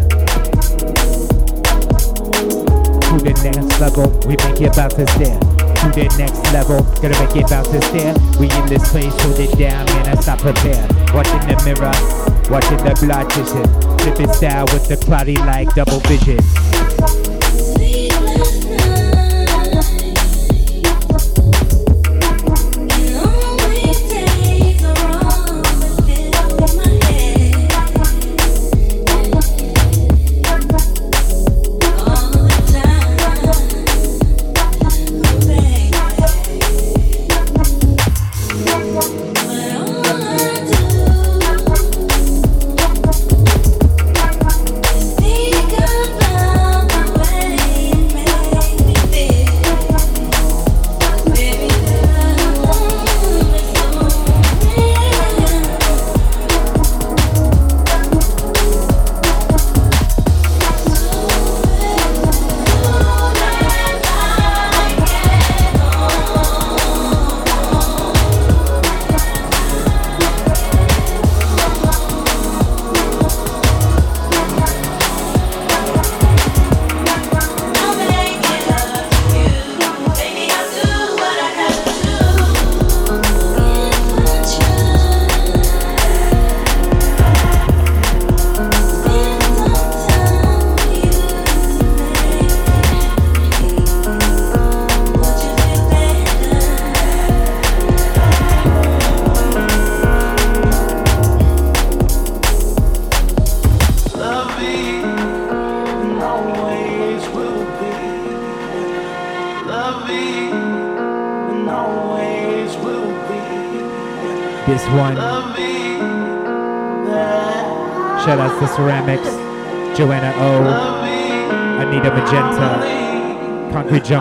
To 3.01 3.17
the 3.19 3.33
next 3.43 3.81
level, 3.81 4.07
we 4.25 4.37
make 4.37 4.61
it 4.61 4.73
bounce 4.77 4.93
to 4.93 5.05
stare. 5.07 5.37
To 5.37 5.91
the 5.91 6.07
next 6.17 6.53
level, 6.53 6.81
gonna 7.01 7.19
make 7.19 7.35
it 7.35 7.49
bounce 7.49 7.67
to 7.67 7.81
stare. 7.81 8.15
We 8.39 8.49
in 8.49 8.65
this 8.67 8.89
place, 8.89 9.11
hold 9.23 9.37
it 9.37 9.51
down, 9.59 9.87
man, 9.87 10.07
I'm 10.07 10.21
stop 10.21 10.39
prepared. 10.39 10.89
Watching 11.13 11.43
the 11.51 11.61
mirror, 11.65 11.91
watching 12.49 12.77
the 12.77 12.95
blood 13.03 13.29
tissue. 13.29 13.67
Flipping 14.05 14.31
style 14.31 14.67
with 14.71 14.87
the 14.87 14.95
cloudy 14.95 15.35
like 15.35 15.67
double 15.75 15.99
vision. 16.07 16.39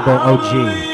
Jungle 0.04 0.20
OG. 0.20 0.93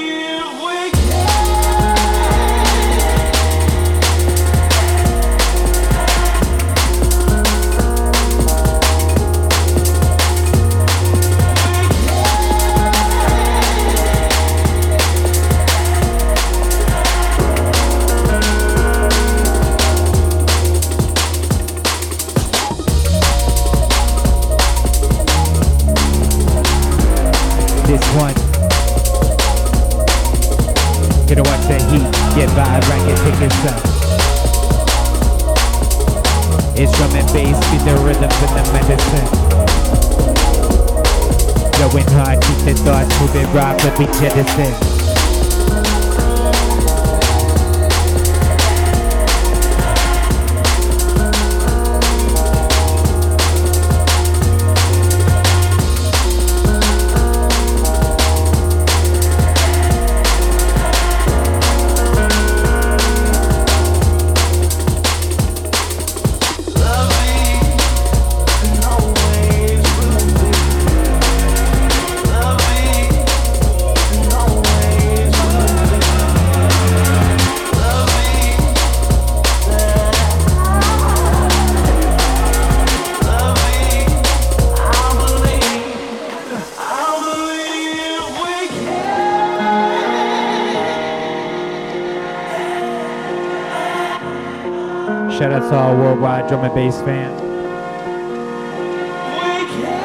Drum 96.50 96.64
and 96.64 96.74
bass 96.74 97.00
fan. 97.02 97.32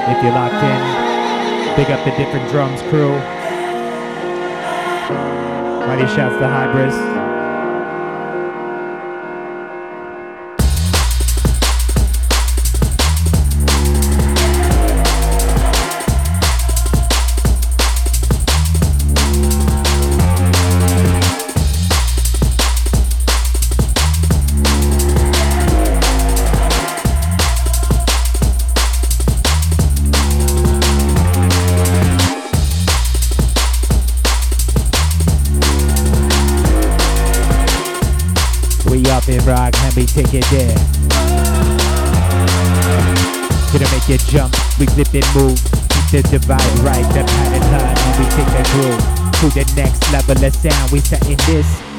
If 0.08 0.24
you're 0.24 0.32
locked 0.32 0.64
in, 0.64 1.06
Big 1.76 1.92
up 1.92 2.06
the 2.06 2.12
different 2.12 2.50
drums 2.52 2.82
crew. 2.84 3.12
Mighty 5.86 6.08
shouts 6.16 6.38
to 6.38 6.46
Hybris. 6.46 7.15
Take 40.16 40.34
it 40.34 40.46
there. 40.46 40.76
Gonna 43.74 43.92
make 43.92 44.08
you 44.08 44.18
jump, 44.32 44.56
we 44.80 44.86
flip 44.86 45.14
and 45.14 45.28
move. 45.36 45.60
Keep 45.92 46.08
the 46.12 46.22
divide 46.32 46.80
right, 46.80 47.04
the 47.12 47.26
pattern 47.28 48.16
we 48.18 48.26
take 48.32 48.48
it 48.48 48.68
groove. 48.72 49.04
To 49.42 49.50
the 49.52 49.74
next 49.76 50.10
level 50.14 50.42
of 50.42 50.56
sound, 50.56 50.92
we 50.94 51.00
setting 51.02 51.36
this. 51.46 51.95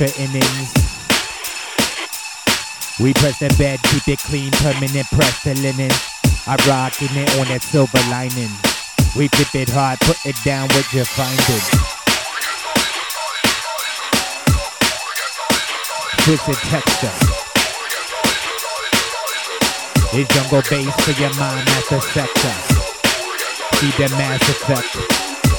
Extra 0.00 0.24
innings. 0.24 0.72
We 3.00 3.14
press 3.14 3.38
the 3.38 3.54
bed, 3.58 3.80
keep 3.84 4.06
it 4.08 4.18
clean, 4.20 4.50
permanent 4.52 5.06
press 5.08 5.42
the 5.42 5.54
linen. 5.54 5.90
I 6.46 6.56
rockin' 6.66 7.16
it 7.16 7.38
on 7.38 7.46
that 7.48 7.62
silver 7.62 7.98
lining. 8.10 8.50
We 9.16 9.28
flip 9.28 9.54
it 9.54 9.70
hard, 9.70 9.98
put 10.00 10.24
it 10.26 10.36
down, 10.44 10.68
what 10.68 10.92
you 10.92 11.02
findin'? 11.02 11.62
Twisted 16.24 16.58
texture. 16.70 17.16
It's 20.14 20.34
jungle 20.34 20.62
bass 20.70 20.94
for 21.04 21.14
your 21.20 21.34
mind, 21.38 21.66
that's 21.68 21.88
the 21.90 22.00
sector. 22.00 22.54
See 23.76 23.90
the 23.98 24.08
mass 24.16 24.42
effect. 24.48 24.94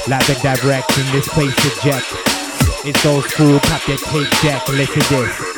Live 0.08 0.28
and 0.30 0.60
direct 0.60 0.98
in 0.98 1.12
this 1.12 1.28
place 1.28 1.54
eject. 1.64 2.19
It's 2.82 3.04
old 3.04 3.24
school, 3.24 3.60
pop 3.60 3.86
your 3.88 3.98
tape 3.98 4.30
deck, 4.40 4.66
listen 4.68 5.02
this. 5.02 5.49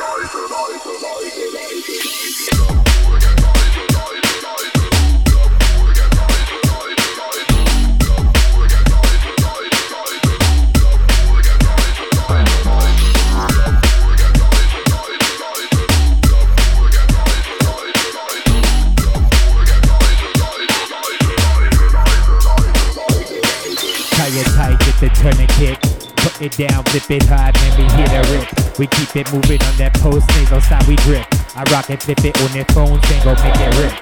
It 26.43 26.57
down, 26.57 26.83
flip 26.85 27.09
it 27.09 27.23
hard, 27.27 27.55
then 27.55 27.71
we 27.77 27.85
hit 27.95 28.11
a 28.11 28.21
rip. 28.31 28.77
We 28.77 28.87
keep 28.87 29.15
it 29.15 29.31
moving 29.31 29.61
on 29.63 29.77
that 29.77 29.93
post, 29.95 30.29
single 30.33 30.59
side 30.59 30.85
we 30.87 30.95
drip. 30.97 31.25
I 31.55 31.63
rock 31.71 31.89
and 31.89 32.01
flip 32.01 32.19
it 32.25 32.35
on 32.41 32.51
their 32.51 32.65
phone, 32.75 32.99
single 33.07 33.35
make 33.39 33.55
it 33.55 33.71
rip. 33.79 33.95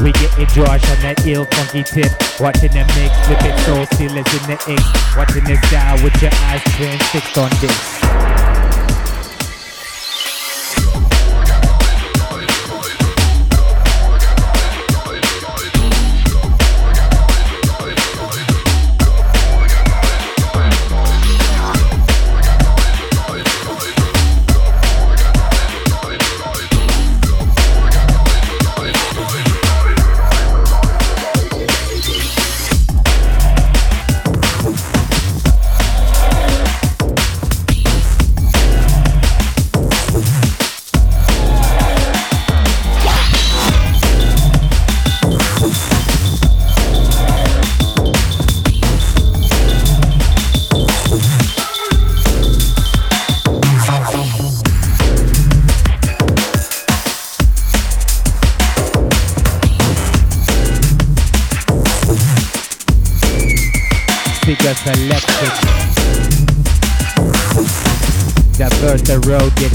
We 0.00 0.12
get 0.12 0.32
getting 0.36 0.48
Josh 0.48 0.82
on 0.90 0.98
that 1.04 1.20
ill 1.26 1.44
funky 1.52 1.84
tip. 1.84 2.10
Watching 2.40 2.72
them 2.72 2.88
mix, 2.96 3.12
flip 3.26 3.44
it 3.44 3.56
so 3.68 3.84
still 3.92 4.16
as 4.16 4.28
in 4.32 4.44
the 4.48 4.58
ink. 4.72 4.84
Watching 5.16 5.44
this 5.44 5.60
style 5.68 6.00
with 6.02 6.16
your 6.22 6.32
eyes 6.48 6.64
transfixed 6.74 7.36
on 7.36 7.50
this. 7.60 8.29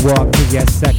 Walk 0.06 0.32
to 0.32 0.44
your 0.52 0.68
section. 0.68 0.94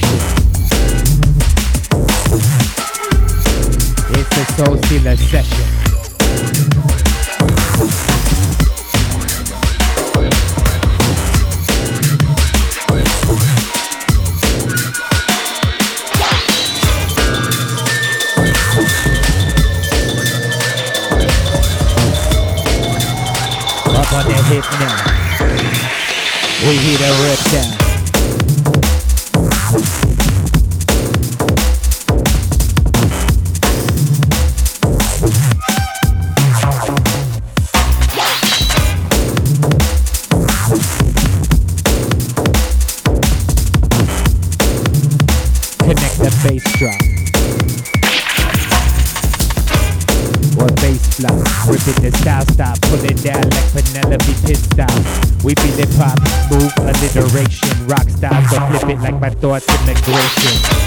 Flip 59.40 59.68
it 59.68 59.82
like 59.86 60.00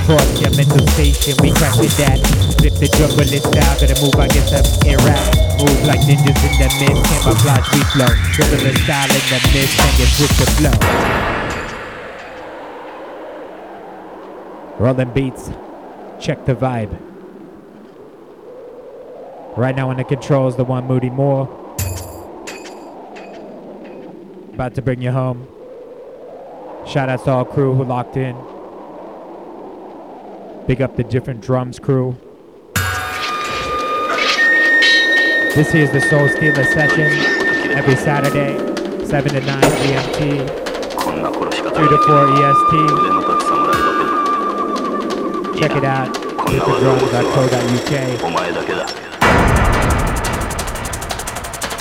thoughts 0.10 0.42
your 0.42 0.50
mental 0.58 0.88
station, 0.88 1.36
we 1.42 1.52
it 1.80 1.94
that. 2.02 2.18
Flip 2.58 2.74
the 2.74 2.88
jungle 2.98 3.24
style, 3.46 3.78
gotta 3.78 3.94
move, 4.02 4.16
I 4.16 4.28
guess 4.28 4.52
I'm 4.52 4.66
rap. 5.06 5.22
Move 5.62 5.86
like 5.86 6.02
ninjas 6.02 6.42
in 6.42 6.54
the 6.58 6.70
mist, 6.82 7.06
camouflage, 7.06 7.70
we 7.74 7.82
flow. 7.94 8.10
The 8.10 8.74
style 8.84 9.12
in 9.14 9.22
the 9.30 9.40
mist, 9.54 9.80
and 9.80 9.94
get 9.98 10.10
switch 10.18 10.36
the 10.40 10.46
flow. 10.58 10.78
Rolling 14.80 15.12
beats, 15.14 15.52
check 16.20 16.46
the 16.46 16.56
vibe. 16.56 16.98
Right 19.56 19.76
now 19.76 19.92
in 19.92 19.98
the 19.98 20.04
controls, 20.04 20.56
the 20.56 20.64
one 20.64 20.86
Moody 20.88 21.10
Moore. 21.10 21.48
About 24.54 24.74
to 24.76 24.82
bring 24.82 25.02
you 25.02 25.12
home. 25.12 25.48
Shout 26.90 27.08
out 27.08 27.24
to 27.26 27.30
all 27.30 27.46
crew 27.46 27.76
who 27.76 27.84
locked 27.84 28.18
in. 28.18 28.36
Big 30.66 30.82
up 30.82 30.96
the 30.96 31.04
different 31.04 31.40
drums 31.40 31.78
crew. 31.78 32.18
This 35.54 35.76
is 35.76 35.92
the 35.92 36.02
Soul 36.02 36.28
Stealer 36.30 36.64
session 36.64 37.12
every 37.78 37.96
Saturday, 37.96 38.58
7 39.06 39.32
to 39.34 39.40
9 39.40 39.62
GMT, 39.62 40.48
3 41.76 41.90
to 41.90 41.98
4 42.08 42.28
EST. 42.34 42.74
Check 45.60 45.76
it 45.78 45.84
out, 45.84 46.12
differentdrums.co.uk 46.48 48.40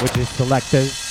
which 0.03 0.17
is 0.19 0.29
selectors. 0.29 1.08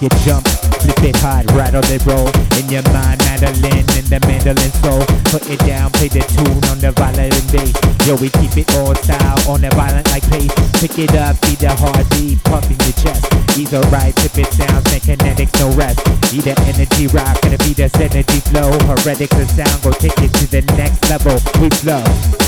Radical 0.00 0.10
sound, 0.10 1.70
go 1.74 1.80
take 1.80 2.00
it 5.50 5.58
down, 5.60 5.90
play 5.92 6.08
the 6.08 6.20
tune 6.34 6.64
on 6.70 6.78
the 6.80 6.90
violin 6.92 7.30
bass. 7.54 7.74
Yo, 8.06 8.16
we 8.16 8.28
keep 8.30 8.56
it 8.56 8.68
all 8.76 8.94
style 8.94 9.38
on 9.48 9.60
the 9.60 9.70
violent 9.70 10.06
like 10.10 10.26
pace. 10.30 10.50
Pick 10.80 10.98
it 10.98 11.14
up, 11.14 11.36
see 11.44 11.54
the 11.56 11.70
heartbeat 11.70 12.42
pumping 12.44 12.78
your 12.80 12.96
chest. 12.98 13.26
Ease 13.56 13.72
a 13.72 13.80
ride, 13.94 14.14
tip 14.16 14.36
it 14.38 14.50
down, 14.58 14.82
make 14.90 15.02
kinetics 15.02 15.54
no 15.60 15.70
rest. 15.76 16.02
Be 16.30 16.40
the 16.40 16.54
energy 16.66 17.06
rock, 17.08 17.40
gonna 17.42 17.58
be 17.58 17.72
the 20.50 20.62
next 20.76 21.08
level 21.10 21.34
with 21.60 21.84
love. 21.84 22.04
no 22.04 22.04
seating. 22.04 22.04
take 22.04 22.10
it 22.10 22.10
to 22.10 22.10
the 22.10 22.10
next 22.10 22.10
level. 22.10 22.14
no 22.14 22.34
heating. 22.34 22.43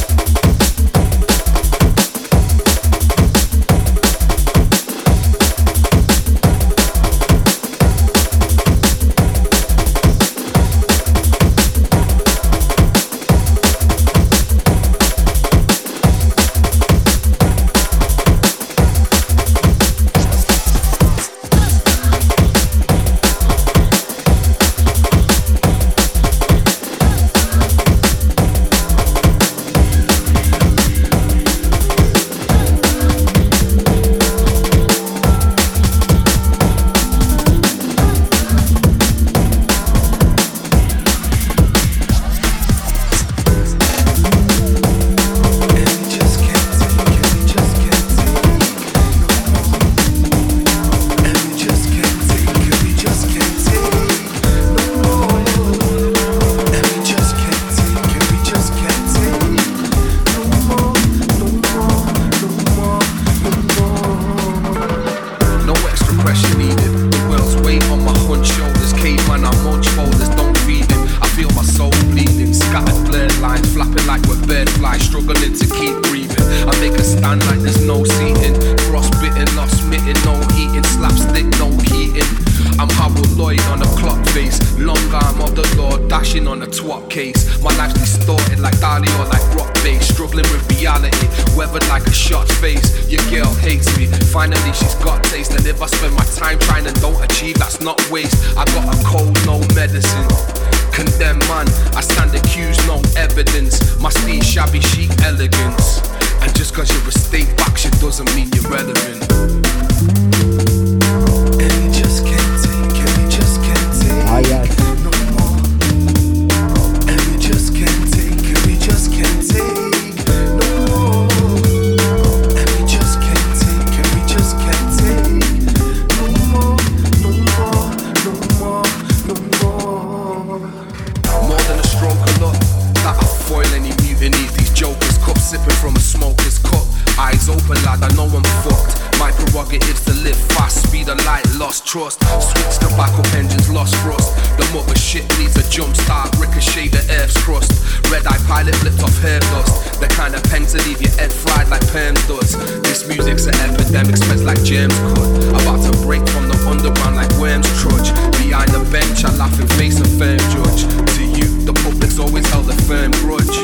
The 146.84 147.00
earth's 147.16 147.40
crust. 147.40 147.72
Red 148.12 148.26
eye 148.28 148.36
pilot 148.44 148.76
flipped 148.76 149.00
off 149.00 149.16
hair 149.24 149.40
dust. 149.48 149.96
The 149.96 150.08
kind 150.12 150.36
of 150.36 150.44
pen 150.52 150.68
to 150.68 150.78
leave 150.84 151.00
your 151.00 151.10
head 151.16 151.32
fried 151.32 151.72
like 151.72 151.80
perm 151.88 152.12
does. 152.28 152.52
This 152.84 153.08
music's 153.08 153.48
an 153.48 153.56
epidemic, 153.64 154.20
spreads 154.20 154.44
like 154.44 154.60
germs 154.60 154.92
could. 155.00 155.56
About 155.56 155.80
to 155.88 155.92
break 156.04 156.20
from 156.28 156.52
the 156.52 156.58
underground 156.68 157.16
like 157.16 157.32
worms 157.40 157.64
trudge. 157.80 158.12
Behind 158.36 158.68
the 158.76 158.84
bench, 158.92 159.24
I 159.24 159.32
laugh 159.40 159.56
and 159.56 159.72
face 159.80 159.96
a 160.04 160.08
firm 160.20 160.36
judge. 160.52 160.84
To 161.16 161.24
you, 161.24 161.48
the 161.64 161.72
public's 161.80 162.20
always 162.20 162.44
held 162.52 162.68
a 162.68 162.76
firm 162.84 163.10
grudge. 163.24 163.56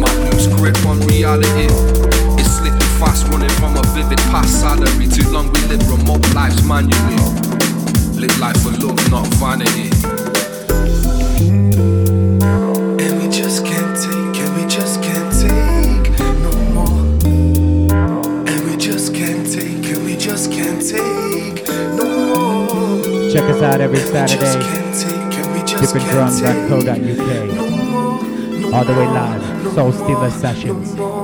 My 0.00 0.08
loose 0.32 0.48
grip 0.56 0.80
on 0.88 1.04
reality 1.12 1.68
is 2.40 2.48
slipping 2.48 2.92
fast, 2.96 3.28
running 3.28 3.52
from 3.60 3.76
a 3.76 3.84
vivid 3.92 4.24
past 4.32 4.64
salary. 4.64 5.04
Too 5.04 5.28
long 5.28 5.52
we 5.52 5.60
live 5.68 5.84
remote 5.84 6.24
lives 6.32 6.64
manually. 6.64 7.20
Live 8.16 8.32
life 8.40 8.56
for 8.64 8.72
love, 8.80 8.96
not 9.12 9.28
vanity. 9.36 9.92
Take 26.40 26.56
no 27.54 27.70
more, 27.70 28.20
no 28.64 28.74
All 28.74 28.84
the 28.84 28.92
way 28.92 29.06
live. 29.06 29.72
Soul 29.72 29.92
Stealer 29.92 30.30
Sessions. 30.30 31.21